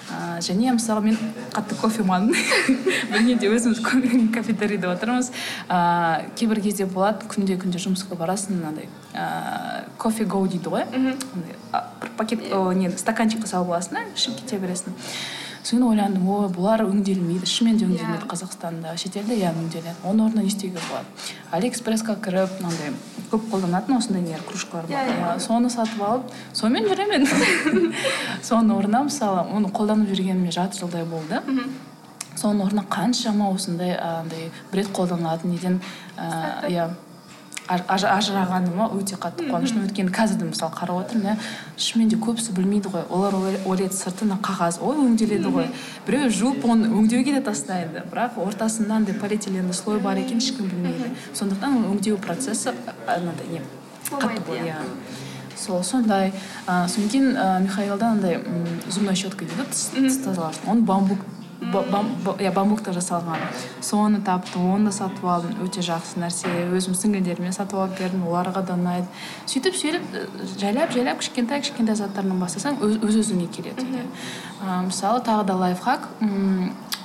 Ыыы 0.08 0.42
және 0.46 0.72
мысалы 0.76 1.02
мен 1.04 1.18
қатты 1.54 1.76
кофеманмын 1.82 2.36
білмеймін 3.12 3.56
өзіміз 3.58 3.82
ко- 3.84 4.02
кафетерийде 4.36 4.88
отырмыз. 4.88 5.32
Ыыы 5.68 6.30
кейбір 6.40 6.62
кезде 6.64 6.86
болады 6.86 7.28
күнде 7.28 7.58
күнде 7.60 7.82
жұмысқа 7.84 8.16
барасың 8.20 8.56
мынандай 8.60 8.88
ыыы 9.14 9.84
кофе 9.98 10.26
гоу 10.26 10.48
дейді 10.48 10.70
ғой. 10.72 10.86
А, 11.74 11.84
бір 12.02 12.10
пакет 12.18 12.48
о, 12.54 12.72
не 12.74 12.90
стаканчикқа 12.90 13.48
салып 13.48 13.74
аласың 13.76 14.00
да 14.00 14.06
ішіп 14.16 14.40
кете 14.42 14.58
бересің. 14.64 14.96
Содан 15.68 15.88
ойландым 15.90 16.28
ой 16.32 16.48
бұлар 16.54 16.86
өңделмейді 16.86 17.48
шынымен 17.50 17.80
де 17.80 17.88
өңделмейді 17.88 18.28
қазақстанда. 18.32 18.94
Шетелде 19.00 19.36
иә 19.36 19.52
өңделеді. 19.52 19.96
Оның 20.08 20.30
орнына 20.30 20.46
не 20.46 20.52
істеуге 20.52 20.80
болады? 20.88 21.28
Алиэкспресске 21.52 22.16
кіріп 22.24 22.62
мынандай 22.62 22.94
көп 23.32 23.50
қолданатын 23.52 23.98
осындай 23.98 24.24
нелер 24.24 24.46
кружкалар 24.48 24.88
бар. 24.88 25.12
Иә 25.12 25.34
соны 25.44 25.72
сатып 25.74 26.02
алып 26.08 26.32
сонымен 26.56 26.88
жүремін. 26.88 27.28
Соның 28.48 28.78
орнына 28.78 29.04
мысалы 29.10 29.44
оны 29.58 29.72
қолданып 29.76 30.14
жүргеніме 30.14 30.54
жарты 30.56 30.80
жылдай 30.80 31.04
болды. 31.04 31.42
Соның 32.38 32.68
орнына 32.70 32.86
қаншама 32.88 33.52
осындай 33.52 33.98
андай 33.98 34.52
бір 34.72 34.84
рет 34.84 34.94
қолданылатын 34.96 35.52
неден 35.52 35.82
ыыы, 36.16 36.72
иә 36.72 36.90
ажырағаныма 37.68 38.88
өте 38.96 39.18
қатты 39.20 39.48
қуаныштымын 39.50 39.88
өйткені 39.90 40.12
қазір 40.16 40.38
де 40.40 40.46
мысалы 40.52 40.72
қарап 40.74 41.02
отырмын 41.04 41.34
иә. 41.34 41.36
Шынымен 41.78 42.10
де 42.10 42.16
көбісі 42.18 42.54
білмейді 42.56 42.90
ғой. 42.94 43.04
Олар 43.10 43.34
ойлай- 43.36 43.62
ойлайды 43.66 43.94
сыртына 43.98 44.38
қағаз 44.42 44.80
ой 44.82 44.96
өңделеді 45.04 45.52
ғой. 45.52 45.68
Біреу 46.08 46.30
жуып 46.30 46.66
оны 46.66 46.88
өңдеуге 46.88 47.36
де 47.38 47.42
тастайды. 47.42 48.04
Бірақ 48.12 48.38
ортасында 48.40 48.96
андай 48.96 49.16
полиэтиленовый 49.16 49.74
слой 49.74 50.00
бар 50.00 50.18
екенін 50.18 50.40
ешкім 50.42 50.70
білмейді. 50.72 51.12
Сондықтан 51.34 51.84
өңдеу 51.92 52.18
процесі 52.18 52.74
анандай 53.08 53.48
не 53.52 53.62
қатты 54.10 54.52
иә. 54.56 54.66
иә. 54.72 54.76
Сол 55.58 55.84
сондай. 55.84 56.32
Ыыы 56.68 56.88
содан 56.88 57.10
кейін 57.10 57.64
михаилда 57.64 58.12
андай 58.12 58.40
зубной 58.90 59.16
щетка 59.16 59.46
дейді 59.46 59.62
ғой 59.62 59.72
тіс 59.72 60.18
тазалағыш 60.24 60.60
оны 60.68 60.82
бамбук 60.82 61.18
ба- 61.18 61.26
бам- 61.26 61.28
ба- 61.28 61.37
иә 61.74 62.52
бамбуктан 62.54 62.96
жасалған. 62.96 63.44
Соны 63.82 64.22
таптым 64.26 64.70
оны 64.74 64.90
да 64.90 64.96
сатып 64.96 65.26
алдым. 65.26 65.56
Өте 65.66 65.84
жақсы 65.86 66.20
нәрсе. 66.22 66.52
Өзім 66.74 66.96
сіңілдеріме 66.98 67.52
сатып 67.56 67.80
алып 67.82 68.00
бердім 68.00 68.26
оларға 68.28 68.64
да 68.68 68.78
ұнайды. 68.78 69.08
Сөйтіп 69.50 69.78
сөйтіп 69.78 70.58
жайлап 70.62 70.94
жайлап 70.96 71.22
кішкентай 71.22 71.62
кішкентай 71.62 72.00
заттардан 72.00 72.40
бастасаң 72.42 72.80
өз 72.82 73.00
өз 73.04 73.22
өзіңе 73.24 73.48
келеді 73.52 73.86
Ы, 73.86 74.82
мысалы 74.88 75.22
тағы 75.26 75.46
да 75.48 75.56
лайфхак. 75.62 76.08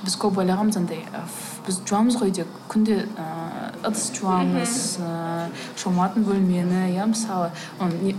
Біз 0.03 0.17
көп 0.19 0.41
ойлағанбыз 0.41 0.77
андай 0.81 0.99
э, 0.99 1.19
біз 1.63 1.77
жуамыз 1.87 2.17
ғой 2.19 2.33
үйде 2.33 2.43
күнде 2.67 3.05
ыыы 3.05 3.69
ыдыс 3.87 4.11
жуамыз 4.17 4.75
ыыы 4.99 5.47
шоматын 5.79 6.25
бөлмені 6.27 6.93
иә 6.95 7.05
мысалы 7.09 7.51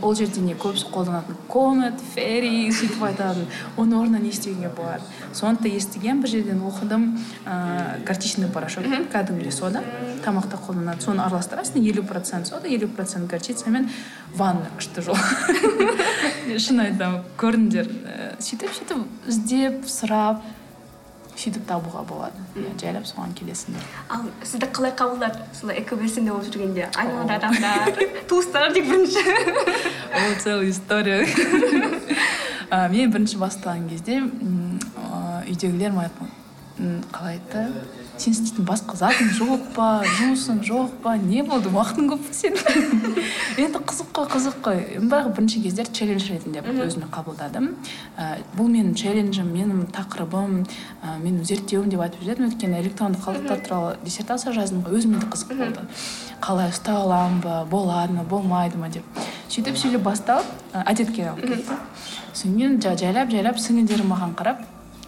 ол 0.03 0.15
жерде 0.15 0.41
не 0.41 0.55
көбісі 0.55 0.91
қолданатын? 0.93 1.37
Комет 1.49 2.01
ферри 2.15 2.71
сөйтіп 2.73 3.03
айтатын. 3.09 3.47
Оның 3.77 4.03
орнына 4.03 4.23
не 4.23 4.31
істеуге 4.31 4.69
болады? 4.69 5.03
Соны 5.33 5.59
да 5.61 5.69
естігемін 5.69 6.23
бір 6.23 6.33
жерден 6.35 6.63
оқыдым 6.69 7.07
ыыы 7.45 8.05
горчичный 8.07 8.49
порошок 8.49 8.85
кәдімгідей 9.13 9.53
сода. 9.53 9.85
Тамақта 10.25 10.61
қолданады. 10.61 11.03
Соны 11.05 11.25
араластырасың 11.25 11.83
елу 11.85 12.05
процент 12.05 12.49
сода 12.49 12.69
елу 12.69 12.89
процент 12.89 13.31
горчицамен 13.31 13.91
ванна 14.37 14.71
күшті 14.79 15.05
жол. 15.05 15.19
Шын 16.65 16.81
айтамын 16.85 17.25
көріңдер 17.41 17.89
Ііі, 17.89 18.27
сөйтіп 18.45 18.75
сөйтіп 18.77 19.31
іздеп 19.31 19.87
сұрап 19.89 20.43
сөйтіп 21.37 21.65
табуға 21.69 22.03
болады. 22.09 22.39
Иә 22.57 22.73
жайлап 22.81 23.07
соған 23.09 23.33
келесіңдер 23.39 23.83
ал 24.15 24.27
сізді 24.47 24.69
қалай 24.77 24.93
қабылдады? 24.99 25.43
Солай 25.59 25.81
экобелсенді 25.83 26.31
болып 26.31 26.47
жүргенде. 26.53 26.89
Айналада 26.95 27.39
адамдар 27.41 27.99
туыстар 28.31 28.73
тек 28.73 28.87
бірінші. 28.89 29.25
Ол 30.15 30.35
целая 30.43 30.71
история. 30.71 31.27
Мен 32.91 33.11
бірінші 33.13 33.39
бастаған 33.43 33.89
кезде 33.91 34.21
үйдегілер 35.51 35.93
маған 35.95 36.33
қалай 37.13 37.39
айтты? 37.39 37.67
Сен 38.19 38.33
істейтін 38.33 38.65
басқа 38.69 38.95
затың 38.99 39.31
жоқ 39.35 39.63
па 39.75 39.87
жұмысың 40.07 40.61
жоқ 40.67 40.93
па 41.03 41.17
не 41.19 41.43
болды 41.47 41.69
уақытың 41.75 42.07
көп 42.13 42.23
па 42.29 42.35
сенің? 42.39 42.85
Енді 43.65 43.81
қызық 43.91 44.11
қой 44.15 44.29
қызық 44.31 44.59
қой. 44.65 44.79
Бірақ 45.03 45.33
бірінші 45.37 45.63
кездері 45.65 45.93
челлендж 45.99 46.29
ретінде 46.31 46.63
өзіме 46.63 47.09
қабылдадым. 47.15 47.69
Ә, 48.17 48.29
бұл 48.55 48.71
менің 48.71 48.95
челленджім 48.99 49.51
менің 49.55 49.85
тақырыбым 49.97 50.61
ә, 51.03 51.17
менің 51.25 51.43
зерттеуім 51.49 51.91
деп 51.91 52.05
айтып 52.07 52.23
жүретінмін 52.23 52.53
өйткені 52.55 52.81
электронды 52.85 53.19
қалдықтар 53.25 53.65
туралы 53.67 53.97
диссертация 54.05 54.53
жаздым 54.55 54.85
ғой. 54.87 54.99
Өзіме 55.01 55.19
де 55.19 55.27
қызық 55.35 55.57
болды. 55.59 55.87
Қалай 56.45 56.71
ұстай 56.71 56.95
аламын 57.01 57.41
ба 57.43 57.65
болады 57.71 58.15
ма 58.15 58.23
болмайды 58.29 58.79
ма 58.79 58.89
деп. 58.95 59.05
Сөйтіп 59.51 59.77
сөйтіп 59.79 60.03
басталып 60.07 60.47
ә, 60.73 60.87
әдетке 60.91 61.29
алып 61.31 61.47
кетті 61.47 61.77
содан 62.35 62.57
кейін 62.59 62.81
жа- 62.83 62.97
жайлап 62.99 63.31
жайлап 63.31 63.61
сіңілдерім 63.63 64.09
маған 64.11 64.33
қарап 64.35 64.65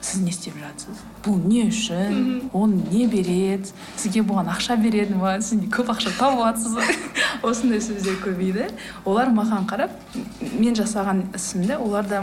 сіз 0.06 0.22
не 0.22 0.30
істеп 0.30 0.54
жатсыз 0.60 1.00
бұл 1.24 1.40
не 1.42 1.64
үшін? 1.66 2.50
Оны 2.54 2.82
не 2.92 3.06
береді 3.10 3.72
сізге 3.98 4.22
бұған 4.26 4.52
ақша 4.54 4.76
береді 4.78 5.18
ма 5.18 5.36
сіз 5.42 5.64
көп 5.74 5.90
ақша 5.96 6.12
тауып 6.18 6.44
жатсыз 6.44 6.76
ба 6.78 6.84
осындай 7.50 7.82
сөздер 7.82 8.20
көбейді. 8.22 8.68
Олар 9.04 9.32
маған 9.34 9.66
қарап 9.70 9.96
мен 10.60 10.78
жасаған 10.78 11.26
ісімді 11.36 11.80
олар 11.82 12.06
да 12.06 12.22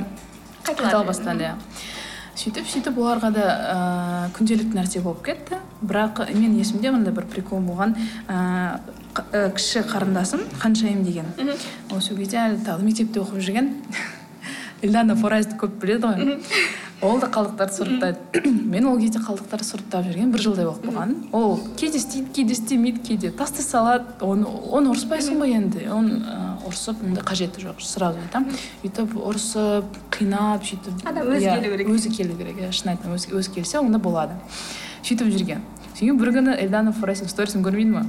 қайталай 0.64 1.06
бастады 1.08 1.50
иә. 1.50 1.58
Сөйтіп 2.34 2.66
сөйтіп 2.66 2.98
оларға 2.98 3.30
да 3.36 3.44
ыыы 3.52 4.32
күнделікті 4.38 4.80
нәрсе 4.80 5.04
болып 5.06 5.22
кетті. 5.28 5.60
Бірақ 5.84 6.24
мен 6.34 6.56
есімде 6.58 6.90
мындай 6.96 7.14
бір 7.14 7.28
прикол 7.30 7.62
болған 7.62 7.94
і, 8.00 8.40
кіші 9.54 9.84
қарындасым 9.92 10.42
ханшайым 10.64 11.04
деген. 11.06 11.30
Ол 11.92 12.02
сол 12.02 12.18
кезде 12.18 12.40
әлі 12.42 12.64
тағы 12.66 12.88
мектепте 12.88 13.22
оқып 13.22 13.44
жүрген. 13.44 13.70
Эльдана 14.84 15.16
форазды 15.16 15.58
көп 15.60 15.80
біледі 15.82 16.10
ғой. 16.10 16.40
Ол 17.04 17.20
да 17.20 17.28
қалдықтарды 17.28 17.76
сұрыптайды 17.76 18.52
мен 18.72 18.86
ол 18.88 19.00
кезде 19.00 19.20
қалдықтарды 19.20 19.66
сұрыптап 19.68 20.06
жүрген 20.08 20.32
бір 20.32 20.44
жылдай 20.46 20.68
болып 20.70 20.86
қалған. 20.86 21.16
Ол 21.36 21.58
кейде 21.76 22.00
істейді 22.00 22.32
кейде 22.32 22.56
істемейді 22.56 23.02
кейде 23.04 23.32
тастай 23.36 23.66
салады. 23.66 24.06
Оны 24.24 24.48
оны 24.48 24.94
ұрыспайсың 24.94 25.42
ғой 25.42 25.58
енді? 25.58 25.84
Оны 25.92 26.22
ұрысып 26.64 27.04
қажеті 27.28 27.66
жоқ 27.66 27.84
сразу 27.84 28.24
айтамын. 28.24 28.56
Өйтіп 28.88 29.18
ұрысып 29.20 30.00
қинап 30.16 30.64
сөйтіп 30.64 31.04
адам 31.10 31.28
өзі 31.28 31.50
иә, 31.50 31.58
келу 31.60 31.76
керек. 31.76 31.92
өзі 31.92 32.16
келу 32.16 32.38
керек 32.40 32.64
иә 32.64 32.72
шын 32.72 32.94
айтамын 32.96 33.20
өзі, 33.20 33.52
келсе 33.52 33.84
онда 33.84 34.00
болады. 34.00 34.40
Сөйтіп 35.04 35.28
жүрген. 35.28 35.60
Содан 35.94 36.00
кейін 36.00 36.22
бір 36.22 36.32
күні 36.38 36.56
эльдана 36.56 36.96
форайстың 36.96 37.28
сторисын 37.28 37.66
көрмейді 37.68 37.98
ма 38.00 38.06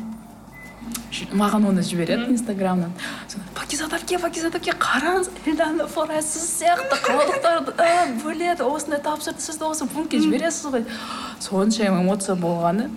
маған 1.35 1.69
оны 1.71 1.83
жібереді 1.87 2.31
инстаграмнан. 2.35 2.93
Сонда, 3.29 3.47
пакизат 3.55 3.95
әпке 3.97 4.19
пакизат 4.23 4.57
әпке 4.59 4.75
қараңыз 4.79 5.31
эльдана 5.47 5.87
форайс 5.91 6.27
сіз 6.35 6.47
сияқты 6.61 6.99
қалдықтарды 7.07 7.75
бөледі 8.23 8.67
осындай 8.67 9.01
тапсырды 9.03 9.43
сіз 9.43 9.59
де 9.59 9.65
осы 9.69 9.87
пунктке 9.87 10.21
жібересіз 10.23 10.71
ғой 10.75 10.85
сонша 11.41 11.89
эмоция 11.89 12.37
болғаны 12.37 12.91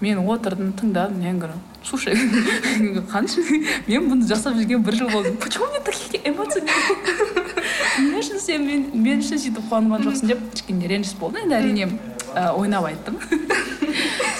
мен 0.00 0.22
отырдым 0.24 0.72
тыңдадым 0.78 1.20
мен 1.22 1.38
говорю 1.38 1.58
слушай 1.84 2.14
қанша 3.12 3.42
мен 3.86 4.08
бұны 4.10 4.28
жасап 4.28 4.56
жүрген 4.58 4.84
бір 4.86 5.00
жыл 5.00 5.10
болды 5.10 5.34
почему 5.40 5.66
мне 5.66 5.80
такие 5.80 6.20
эмоции? 6.24 6.62
Не 7.98 8.22
сен 8.22 8.66
мен, 8.66 8.86
мен 8.94 9.20
үшін 9.20 9.40
сөйтіп 9.42 9.68
қуанған 9.70 10.06
жоқсың 10.06 10.32
деп 10.32 10.42
кішкене 10.54 10.88
ренжіс 10.88 11.14
болды 11.18 11.42
енді 11.42 11.58
әрине 11.58 11.88
ойнап 12.56 12.86
айттым. 12.88 13.18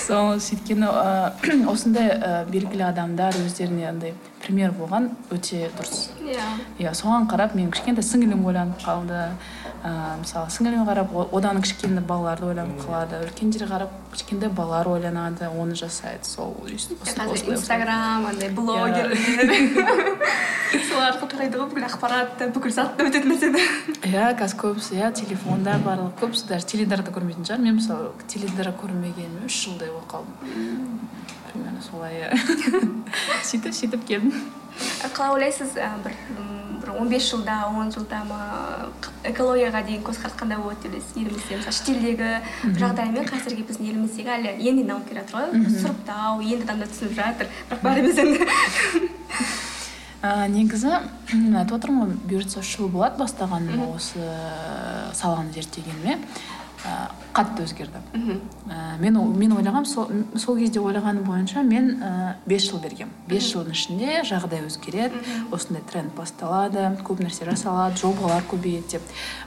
Сол 0.03 0.37
сөйткені 0.43 0.89
осындай 1.73 2.11
ы, 2.17 2.31
белгілі 2.51 2.89
адамдар 2.89 3.37
өздеріне 3.39 3.89
андай 3.91 4.15
пример 4.43 4.73
болған 4.75 5.11
өте 5.31 5.69
дұрыс. 5.77 6.09
Иә. 6.23 6.47
Иә 6.83 6.95
соған 6.99 7.29
қарап 7.31 7.55
мен 7.55 7.71
кішкентай 7.73 8.05
сіңілім 8.05 8.43
ойланып 8.49 8.83
қалды. 8.83 9.21
Ыыы 9.83 10.19
мысалы 10.23 10.51
сіңіліме 10.55 10.87
қарап 10.89 11.15
одан 11.35 11.63
кішкене 11.63 12.03
балаларды 12.07 12.49
ойланып 12.51 12.83
қалады. 12.83 13.23
Үлкендерге 13.29 13.71
қарап 13.71 13.95
кішкентай 14.15 14.51
балалар 14.51 14.91
ойланады 14.97 15.49
оны 15.51 15.79
жасайды 15.79 16.27
сол 16.27 16.57
қазір 16.67 17.55
инстаграм 17.55 18.27
андай 18.31 18.51
блогерлер 18.51 19.15
сол 20.89 21.03
арқылы 21.05 21.31
тарайды 21.35 21.59
ғой 21.61 21.69
бүкіл 21.71 21.87
ақпаратты 21.87 22.49
бүкіл 22.55 22.75
затты 22.75 23.07
өтетін 23.09 23.35
нәрсені. 23.35 23.65
Иә 24.09 24.33
қазір 24.39 24.59
көбісі 24.63 24.99
иә 24.99 25.13
телефонда 25.19 25.77
барлығы. 25.85 26.15
Көбісі 26.23 26.49
даже 26.49 26.69
теледидар 26.71 27.05
да 27.05 27.15
көрмейтін 27.15 27.47
шығар. 27.47 27.63
Мен 27.63 27.79
мысалы 27.79 28.11
теледидар 28.33 28.73
көрмегеніме 28.81 29.47
үш 29.49 29.63
жылдай 29.67 29.92
болып 29.93 30.09
қалдым 30.13 30.99
примерно 31.53 31.83
солай 31.85 32.23
иә 32.23 32.31
сөйтіп 33.51 33.77
сөйтіп 33.79 34.07
келдім 34.09 34.35
қалай 35.15 35.37
ойлайсыз 35.37 35.75
бір 36.05 36.17
бір 36.83 36.93
он 36.99 37.09
бес 37.09 37.29
жылда 37.31 37.59
он 37.71 37.93
жылда 37.95 38.23
ма 38.27 38.41
экологияға 39.25 39.85
деген 39.87 40.05
көзқарас 40.07 40.37
қандай 40.39 40.59
болады 40.59 40.89
деп 40.89 40.97
ойлайсыз 40.97 41.23
елімізде 41.23 41.59
мысалы 41.61 41.77
шетелдегі 41.79 42.31
жағдаймен 42.81 43.29
қазіргі 43.29 43.67
біздің 43.69 43.91
еліміздегі 43.93 44.33
әлі 44.37 44.55
енді 44.71 44.87
дамып 44.91 45.09
келе 45.09 45.23
жатыр 45.23 45.37
ғой 45.37 45.77
сұрыптау 45.79 46.41
енді 46.43 46.67
адамдар 46.67 46.91
түсініп 46.91 47.19
жатыр 47.21 47.53
бірақ 47.71 47.85
бәріміз 47.87 48.23
енді 48.25 48.49
ә, 50.23 50.49
негізі 50.49 50.97
мен 51.35 51.57
айтып 51.59 51.79
отырмын 51.79 52.03
ғой 52.07 52.19
бұйыртса 52.31 52.63
үш 52.63 52.77
жыл 52.77 52.91
болады 52.93 53.19
бастағаныма 53.23 53.89
осы 53.97 54.23
саланы 55.19 55.53
зерттегеніме. 55.55 56.19
Ә, 56.83 57.11
қатты 57.33 57.63
өзгерді. 57.65 58.01
Ә, 58.69 58.99
мен 59.01 59.15
мен 59.39 59.53
ойлағанмын 59.57 59.87
сол, 59.87 60.09
сол 60.37 60.57
кезде 60.59 60.81
ойлағаным 60.81 61.25
бойынша 61.25 61.63
мен 61.63 61.91
ә, 62.03 62.35
бес 62.47 62.67
жыл 62.69 62.81
бергенмін 62.83 63.13
бес 63.29 63.47
жылдың 63.53 63.73
ішінде 63.77 64.23
жағдай 64.29 64.65
өзгереді 64.67 65.21
осындай 65.55 65.83
тренд 65.91 66.13
басталады 66.17 66.89
көп 67.07 67.23
нәрсе 67.25 67.47
жасалады 67.49 67.97
жобалар 68.03 68.43
көбейеді 68.51 68.97
деп. 68.99 69.03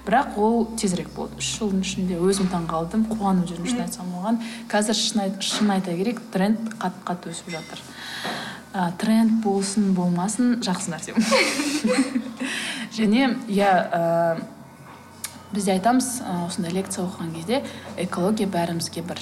Бірақ 0.08 0.38
ол 0.38 0.66
тезірек 0.80 1.12
болды. 1.16 1.38
Үш 1.42 1.52
жылдың 1.60 1.84
ішінде 1.86 2.18
өзім 2.22 2.50
таңғалдым 2.54 3.06
қуанып 3.12 3.52
жүрмін 3.52 3.72
шын 3.74 3.86
айтсам 3.86 4.16
оған. 4.22 4.40
Қазір 4.72 4.96
шын, 4.98 5.22
айт- 5.28 5.42
шын 5.44 5.72
айта 5.76 5.94
керек 5.98 6.22
тренд 6.34 6.60
қатты 6.80 7.04
қатты 7.06 7.34
өсіп 7.36 7.52
жатыр. 7.58 7.84
Ә, 8.76 8.90
тренд 9.00 9.42
болсын 9.44 9.94
болмасын 9.96 10.58
жақсы 10.66 10.92
нәрсе. 10.92 11.14
Және 12.96 13.30
иә 13.52 13.72
бізде 15.56 15.72
айтамыз 15.78 16.08
осындай 16.46 16.72
лекция 16.76 17.06
оқыған 17.06 17.32
кезде 17.36 17.64
экология 17.98 18.48
бәрімізге 18.48 19.02
бір. 19.08 19.22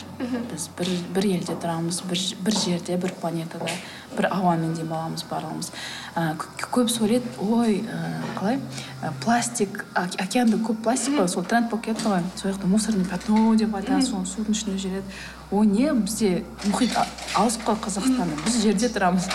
Біз 0.51 0.69
бір, 0.77 0.89
бір 1.15 1.27
елде 1.37 1.53
тұрамыз 1.61 2.01
бір, 2.09 2.19
бір 2.43 2.57
жерде 2.57 2.97
бір 2.97 3.13
планетада 3.21 3.69
бір 4.17 4.27
ауамен 4.29 4.73
демаламыз 4.77 5.23
барлығымыз. 5.29 5.69
Ә, 6.15 6.35
кө- 6.37 6.67
көбісі 6.75 7.01
ойлайды 7.05 7.29
ой 7.41 7.79
ә, 7.81 8.01
қалай? 8.37 8.59
Ә, 9.01 9.09
пластик 9.23 9.85
ок- 9.97 10.17
океанда 10.21 10.57
көп 10.61 10.83
пластик 10.85 11.15
қой 11.17 11.27
сол 11.27 11.43
тренд 11.49 11.69
болып 11.71 11.85
кетті 11.87 12.05
ғой 12.11 12.21
сол 12.37 12.51
жақта 12.51 12.67
мусорный 12.69 13.05
пятно 13.09 13.55
деп 13.57 13.73
айтады 13.75 14.05
соны 14.05 14.25
судың 14.29 14.53
ішінде 14.53 14.77
жүреді. 14.77 15.17
Ой 15.51 15.65
не 15.65 15.89
бізде 15.93 16.43
мұхит 16.67 16.93
алыс 17.33 17.57
қой 17.65 17.77
қазақстаннан 17.81 18.37
біз 18.45 18.61
жерде 18.61 18.89
тұрамыз. 18.93 19.29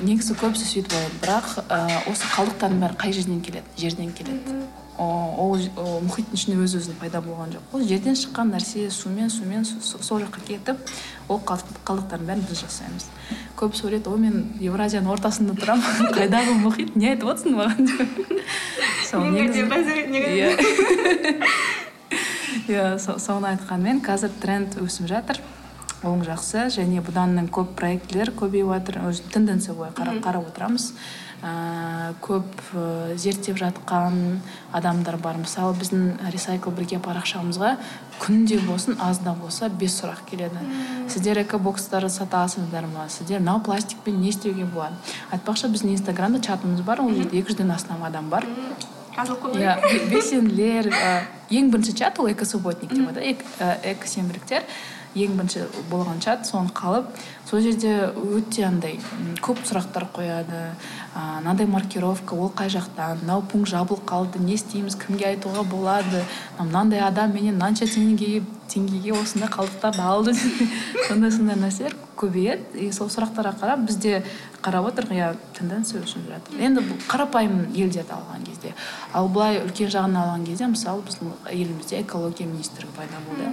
Негізі 0.00 0.34
көбісі 0.36 0.64
сөйтіп 0.68 0.92
ойлайды. 0.96 1.20
Бірақ 1.22 1.46
ә, 1.68 1.78
осы 2.10 2.24
қалдықтардың 2.32 2.80
бәрі 2.82 2.96
қай 3.00 3.12
жерден 3.16 3.40
келеді? 3.40 3.64
Жерден 3.80 4.12
келеді. 4.12 4.56
Ол, 4.98 5.56
мұхиттың 6.06 6.34
ішінде 6.38 6.56
өз 6.64 6.74
өзінен 6.78 6.96
пайда 7.00 7.20
болған 7.20 7.50
жоқ. 7.52 7.64
Ол 7.76 7.82
жерден 7.84 8.14
шыққан 8.16 8.52
нәрсе 8.54 8.86
сумен 8.90 9.28
сумен 9.30 9.64
со- 9.68 9.80
со- 9.84 10.02
сол 10.02 10.20
жаққа 10.24 10.40
кетіп 10.48 10.76
ол 11.28 11.40
қалдық- 11.44 11.82
қалдықтардың 11.84 12.26
бәрін 12.30 12.44
біз 12.48 12.62
жасаймыз. 12.64 13.04
Көбісі 13.60 13.84
ойлайды 13.88 14.08
ой 14.12 14.18
мен 14.22 14.36
евразияның 14.60 15.12
ортасында 15.16 15.56
тұрамын 15.60 16.12
қайдағы 16.16 16.56
мұхит? 16.62 16.94
Не 16.96 17.10
айтып 17.12 17.28
отырсың 17.34 17.58
маған? 17.58 17.86
деп. 17.86 18.08
Иә. 20.32 20.48
Иә 22.66 22.86
со- 22.98 23.18
соны 23.22 23.52
айтқанмен 23.54 24.00
қазір 24.02 24.32
тренд 24.42 24.74
өсіп 24.82 25.06
жатыр. 25.10 25.38
Ол 26.04 26.18
жақсы 26.26 26.66
және 26.74 27.00
бұдан 27.04 27.48
көп 27.50 27.74
проектілер 27.78 28.32
көбейіп 28.36 28.72
жатыр. 28.74 28.98
Өзі 29.10 29.22
тенденция 29.32 29.74
былай 29.74 29.90
қарап 29.96 30.20
қарап 30.24 30.48
отырамыз. 30.50 30.92
Ыыы 31.42 32.14
көп 32.24 32.48
ы, 32.74 33.14
зерттеп 33.18 33.58
жатқан 33.60 34.38
адамдар 34.72 35.16
бар. 35.20 35.36
Мысалы 35.42 35.74
біздің 35.78 36.30
ресайкл 36.32 36.70
бірге 36.70 36.98
парақшамызға 37.02 37.76
күнде 38.22 38.58
болсын 38.66 38.96
аз 39.02 39.18
да 39.24 39.34
болса 39.34 39.68
бес 39.68 39.98
сұрақ 40.00 40.24
келеді. 40.30 40.58
Сіздер 41.12 41.42
экобокстарды 41.42 42.08
сатасыздар 42.10 42.86
ма? 42.86 43.06
Сіздер 43.08 43.40
мынау 43.40 43.60
пластикпен 43.60 44.20
не 44.20 44.30
істеуге 44.32 44.64
болады? 44.64 44.96
Айтпақшы 45.30 45.68
біздің 45.68 45.92
инстаграмда 45.98 46.40
чатымыз 46.40 46.80
бар 46.82 47.00
ол 47.04 47.12
жерде 47.14 47.38
екі 47.40 47.52
жүзден 47.52 47.72
астам 47.74 48.02
адам 48.04 48.30
бар. 48.30 48.46
Иә 49.60 49.76
бе- 49.80 50.10
белсенділер 50.12 50.90
ы, 50.92 51.14
ең 51.56 51.70
бірінші 51.72 51.94
чат 51.96 52.18
ол 52.20 52.28
экосубботник 52.32 52.90
деп 52.92 53.08
атады 53.10 53.30
эк- 53.32 53.46
ы, 53.60 53.92
экосенбіліктер 53.92 54.62
ең 55.16 55.38
бірінші 55.38 55.64
болған 55.90 56.20
чат 56.20 56.44
соны 56.46 56.72
қалып 56.76 57.08
сол 57.48 57.62
жерде 57.64 57.92
өте 58.36 58.66
андай 58.68 58.98
көп 59.44 59.62
сұрақтар 59.64 60.08
қояды. 60.12 60.62
А, 61.14 61.40
мынандай 61.40 61.66
маркировка 61.66 62.36
ол 62.36 62.52
қай 62.52 62.68
жақтан 62.72 63.22
мынау 63.22 63.42
пункт 63.42 63.70
жабылып 63.72 64.04
қалды 64.08 64.42
не 64.44 64.54
істейміз 64.58 64.98
кімге 65.00 65.30
айтуға 65.32 65.64
болады? 65.70 66.24
Мынандай 66.58 67.00
адам 67.00 67.32
менен 67.32 67.56
мынанша 67.56 67.88
теңгеге 67.88 68.42
теңгеге 68.72 69.14
осындай 69.16 69.48
қалдықтарды 69.52 70.02
алды 70.02 70.34
сондай 71.06 71.30
сондай 71.30 71.56
нәрселер 71.60 71.94
көбейеді. 72.16 72.80
И 72.80 72.90
сол 72.92 73.10
сұрақтарға 73.12 73.52
қарап 73.60 73.84
бізде 73.86 74.22
қарап 74.64 74.88
отырмық 74.90 75.16
иә 75.16 75.30
тенденция 75.56 76.02
өсіп 76.02 76.26
жатыр. 76.30 76.60
Енді 76.60 76.84
бұл 76.86 77.00
қарапайым 77.06 77.66
елдерді 77.74 78.16
алған 78.16 78.46
кезде 78.48 78.74
ал 79.12 79.28
былай 79.28 79.60
үлкен 79.62 79.92
жағын 79.92 80.16
алған 80.22 80.46
кезде 80.48 80.70
мысалы 80.72 81.04
біздің 81.06 81.32
елімізде 81.52 82.00
экология 82.02 82.48
министрлігі 82.48 82.96
пайда 82.96 83.20
болды. 83.28 83.50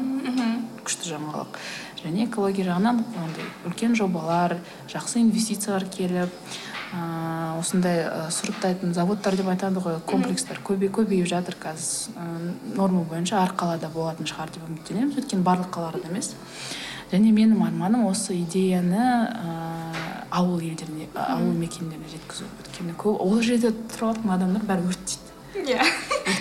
Күшті 0.83 1.13
жаңалық. 1.13 1.59
Және 2.03 2.27
экология 2.27 2.67
жағынан 2.71 3.03
андай 3.23 3.49
үлкен 3.67 3.95
жобалар 3.95 4.57
жақсы 4.91 5.21
инвестициялар 5.23 5.85
келіп 5.87 6.31
ыыы 6.93 7.59
осындай 7.59 8.03
ы, 8.05 8.27
сұрыптайтын 8.33 8.93
заводтар 8.93 9.35
деп 9.39 9.49
айтады 9.49 9.81
ғой 9.83 9.97
комплекстер 10.07 10.59
көбей 10.65 10.91
көбейіп 10.93 11.27
жатыр 11.29 11.57
қазір. 11.59 12.13
Ы, 12.15 12.53
норма 12.77 13.03
бойынша 13.09 13.41
әр 13.41 13.55
қалада 13.57 13.89
болатын 13.93 14.29
шығар 14.29 14.53
деп 14.53 14.67
үміттенеміз. 14.67 15.17
Өйткені 15.21 15.45
барлық 15.45 15.73
қалаларда 15.73 16.11
емес. 16.11 16.33
Және 17.11 17.33
менің 17.33 17.65
арманым 17.65 18.05
осы 18.09 18.37
идеяны 18.41 19.03
ыыы 19.33 19.83
ауыл 20.33 20.61
елдеріне 20.65 21.09
ауыл 21.13 21.53
мекендеріне 21.57 22.09
жеткізу. 22.13 22.47
Өйткені 22.63 22.95
көп 22.97 23.21
ол 23.21 23.41
жерде 23.41 23.73
тұрып 23.73 24.15
жатқан 24.15 24.33
адамдар 24.37 24.65
бәрі 24.69 24.89
өртейді 24.89 25.23
иә. 25.73 25.85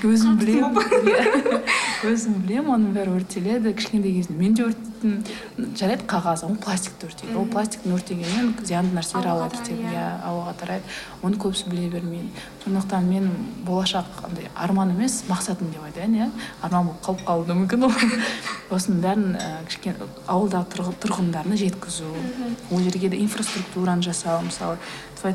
Өзім 0.09 0.39
білемін. 0.41 0.79
иә. 1.13 1.61
өзім 2.09 2.41
білемін 2.47 2.73
оның 2.77 2.95
бәрі 2.97 3.17
өртеледі. 3.19 3.75
Кішкентай 3.77 4.15
кезімде 4.17 4.41
мен 4.41 4.57
де 4.57 4.65
өртейтінмін 5.03 5.75
жарайды 5.77 6.05
қағаз 6.09 6.45
ол 6.47 6.55
пластикті 6.63 7.09
өртейді 7.09 7.37
ол 7.39 7.47
пластиктің 7.51 7.95
өртегенінен 7.97 8.53
зиянды 8.65 8.95
нәрселер 8.97 9.27
Ауаға 9.33 9.49
кетеді 9.51 9.83
тарайды, 9.83 9.97
иә 9.97 10.07
ауаға 10.29 10.55
тарайды. 10.61 10.85
Оны 11.23 11.39
көбісі 11.43 11.69
біле 11.71 11.89
бермейді. 11.91 12.31
Сондықтан 12.65 13.09
мен 13.11 13.29
болашақ 13.67 14.05
андай 14.29 14.49
арман 14.55 14.91
емес 14.95 15.25
мақсатым 15.29 15.73
деп 15.73 15.83
айтайын 15.85 16.15
иә. 16.15 16.31
Арман 16.63 16.87
болып 16.87 17.03
қалып 17.03 17.25
қалуы 17.27 17.47
да 17.47 17.55
мүмкін 17.59 17.87
ол. 17.89 17.93
Осының 18.75 19.03
бәрін 19.03 19.37
кішкене 19.69 19.97
ауылдағы 20.27 20.71
тұрғы- 20.77 20.97
тұрғындарына 21.03 21.57
жеткізу. 21.59 22.09
Ол 22.71 22.81
жерге 22.81 23.09
де 23.09 23.21
инфраструктураны 23.23 24.03
жасау 24.03 24.43
мысалы 24.47 24.79
ы, 25.23 25.35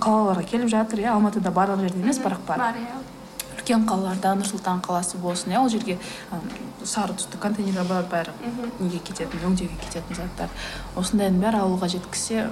қалаларға 0.00 0.44
келіп 0.50 0.68
жатыр 0.70 1.00
иә. 1.04 1.14
Алматыда 1.14 1.50
барлық 1.50 1.80
жерде 1.86 2.00
емес 2.02 2.18
бірақ 2.18 2.44
бар. 2.46 2.58
Бар 2.58 2.74
иә. 2.78 3.02
Үлкен 3.64 3.86
қалаларда 3.88 4.34
нұр 4.36 4.44
сұлтан 4.50 4.82
қаласы 4.84 5.16
болсын 5.16 5.54
иә 5.54 5.62
ол 5.62 5.70
жерге 5.72 5.96
сары 6.84 7.14
түсті 7.18 7.38
контейнерлер 7.42 7.84
бар 7.88 8.04
бәрі. 8.12 8.34
Неге 8.80 8.98
кететін 9.04 9.44
өңдеуге 9.50 9.76
кететін 9.86 10.16
заттар. 10.20 10.48
Осындайдың 10.96 11.40
бәрі 11.42 11.60
ауылға 11.64 11.88
жеткізсе 11.94 12.44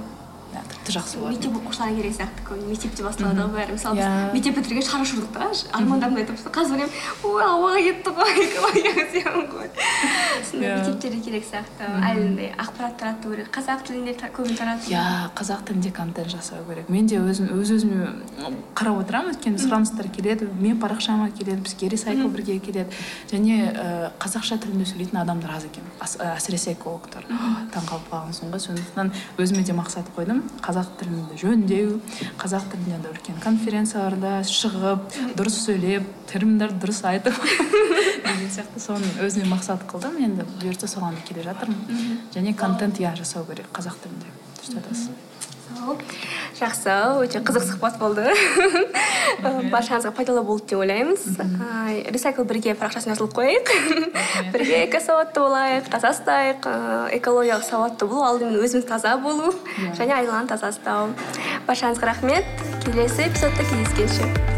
иә, 0.53 0.61
тіпті 0.69 0.93
жақсы 0.97 1.17
болады 1.17 1.33
мектеп 1.37 1.55
оқушылары 1.57 1.95
керек 1.97 2.13
сияқты 2.17 2.43
көбіне 2.45 2.69
мектепте 2.73 3.03
басталады 3.03 3.41
ғой 3.41 3.53
бәрі. 3.57 3.73
Мысалы 3.77 3.97
Иә. 3.97 4.09
біз 4.29 4.33
мектеп 4.37 4.57
бітірген 4.59 4.85
шара 4.85 5.07
жүрдік 5.09 5.31
та 5.33 5.47
армандарымды 5.79 6.21
айтып 6.21 6.51
қазір 6.53 6.75
ойлаймын 6.77 6.93
ой 7.23 7.43
ауаға 7.47 7.79
кетті 7.87 8.13
ғой 8.19 8.31
экологияға 8.43 9.05
зиян 9.13 9.47
ғой 9.49 9.69
мектептерде 10.53 11.19
керек 11.23 11.45
сияқты. 11.47 11.87
Әлі 12.07 12.49
ақпарат 12.61 12.97
тарату 12.99 13.33
керек 13.33 13.49
қазақ 13.53 13.83
тілінде 13.87 14.13
көбін 14.35 14.57
тарату 14.57 14.91
иә 14.91 15.03
қазақ 15.37 15.65
тілінде 15.67 15.91
контент 15.91 16.29
жасау 16.31 16.63
керек. 16.67 16.89
Мен 16.89 17.07
де 17.07 17.19
өзім 17.19 17.51
өз 17.57 17.73
өзіме 17.77 18.09
қарап 18.77 19.01
отырамын. 19.03 19.33
Өйткені 19.33 19.61
сұраныстар 19.61 20.09
келеді 20.13 20.49
мен 20.59 20.79
парақшама 20.81 21.29
келеді 21.31 21.61
бізге 21.65 21.89
ресайкл 21.93 22.29
бірге 22.33 22.59
келеді. 22.59 22.93
Және 23.31 23.71
ә, 23.73 24.11
қазақша 24.21 24.59
тілінде 24.63 24.87
сөйлейтін 24.89 25.21
адамдар 25.23 25.57
аз 25.57 25.67
екен. 25.69 25.85
Ә, 25.99 26.35
әсіресе 26.37 26.73
экологтар. 26.77 27.27
Таңқалып 27.73 28.09
қалған 28.11 28.37
соң 28.37 28.53
ғой 28.53 28.63
сондықтан 28.67 29.13
өзіме 29.37 29.63
де 29.63 29.73
мақсат 29.77 30.09
қойдым. 30.15 30.43
Қазақ 30.63 30.95
тілінде 31.01 31.39
жөндеу 31.41 31.99
қазақ 32.41 32.69
тілінде 32.73 33.13
үлкен 33.13 33.39
конференцияларда 33.43 34.41
шығып 34.47 35.17
дұрыс 35.37 35.59
сөйлеп 35.65 36.07
терминдерді 36.31 36.79
дұрыс 36.83 37.03
айтып 37.09 37.35
деген 38.43 38.49
сияқты. 38.53 38.79
Соны 38.83 39.11
өзіме 39.23 39.49
мақсат 39.51 39.85
қылдым. 39.89 40.17
Енді 40.23 40.47
бұйыртса 40.61 40.89
соған 40.91 41.19
келе 41.27 41.43
жатырмын. 41.45 42.23
Және 42.35 42.55
контент 42.57 42.99
иә 43.01 43.15
жасау 43.19 43.45
керек 43.49 43.69
қазақ 43.75 43.99
тілінде. 44.03 44.31
Дұрыс 44.59 44.75
айтасыз. 44.79 45.11
Жақсы. 46.53 46.93
Өте 47.23 47.41
қызық 47.43 47.65
сұхбат 47.65 47.97
болды. 47.99 48.27
Баршаңызға 49.73 50.13
пайдалы 50.15 50.43
болды 50.45 50.69
деп 50.69 50.83
ойлаймыз. 50.83 51.25
Рисайкл 52.13 52.45
бірге 52.47 52.75
парақшасына 52.77 53.17
жазылып 53.17 53.35
қояйық. 53.35 53.73
Бірге 54.53 54.83
экосауатты 54.85 55.43
болайық 55.43 55.89
таза 55.91 56.13
ұстайық. 56.13 56.69
Экологиялық 57.19 57.67
сауатты 57.67 58.07
болу 58.07 58.23
алдымен 58.29 58.61
өзіміз 58.63 58.87
таза 58.87 59.17
болу 59.17 59.51
және 59.97 60.13
айналаны 60.21 60.47
таза 60.53 60.71
ұстау. 60.71 61.11
Баршаңызға 61.67 62.13
рахмет. 62.13 62.65
Келесі 62.85 63.27
эпизодта 63.27 63.65
кездескенше. 63.65 64.52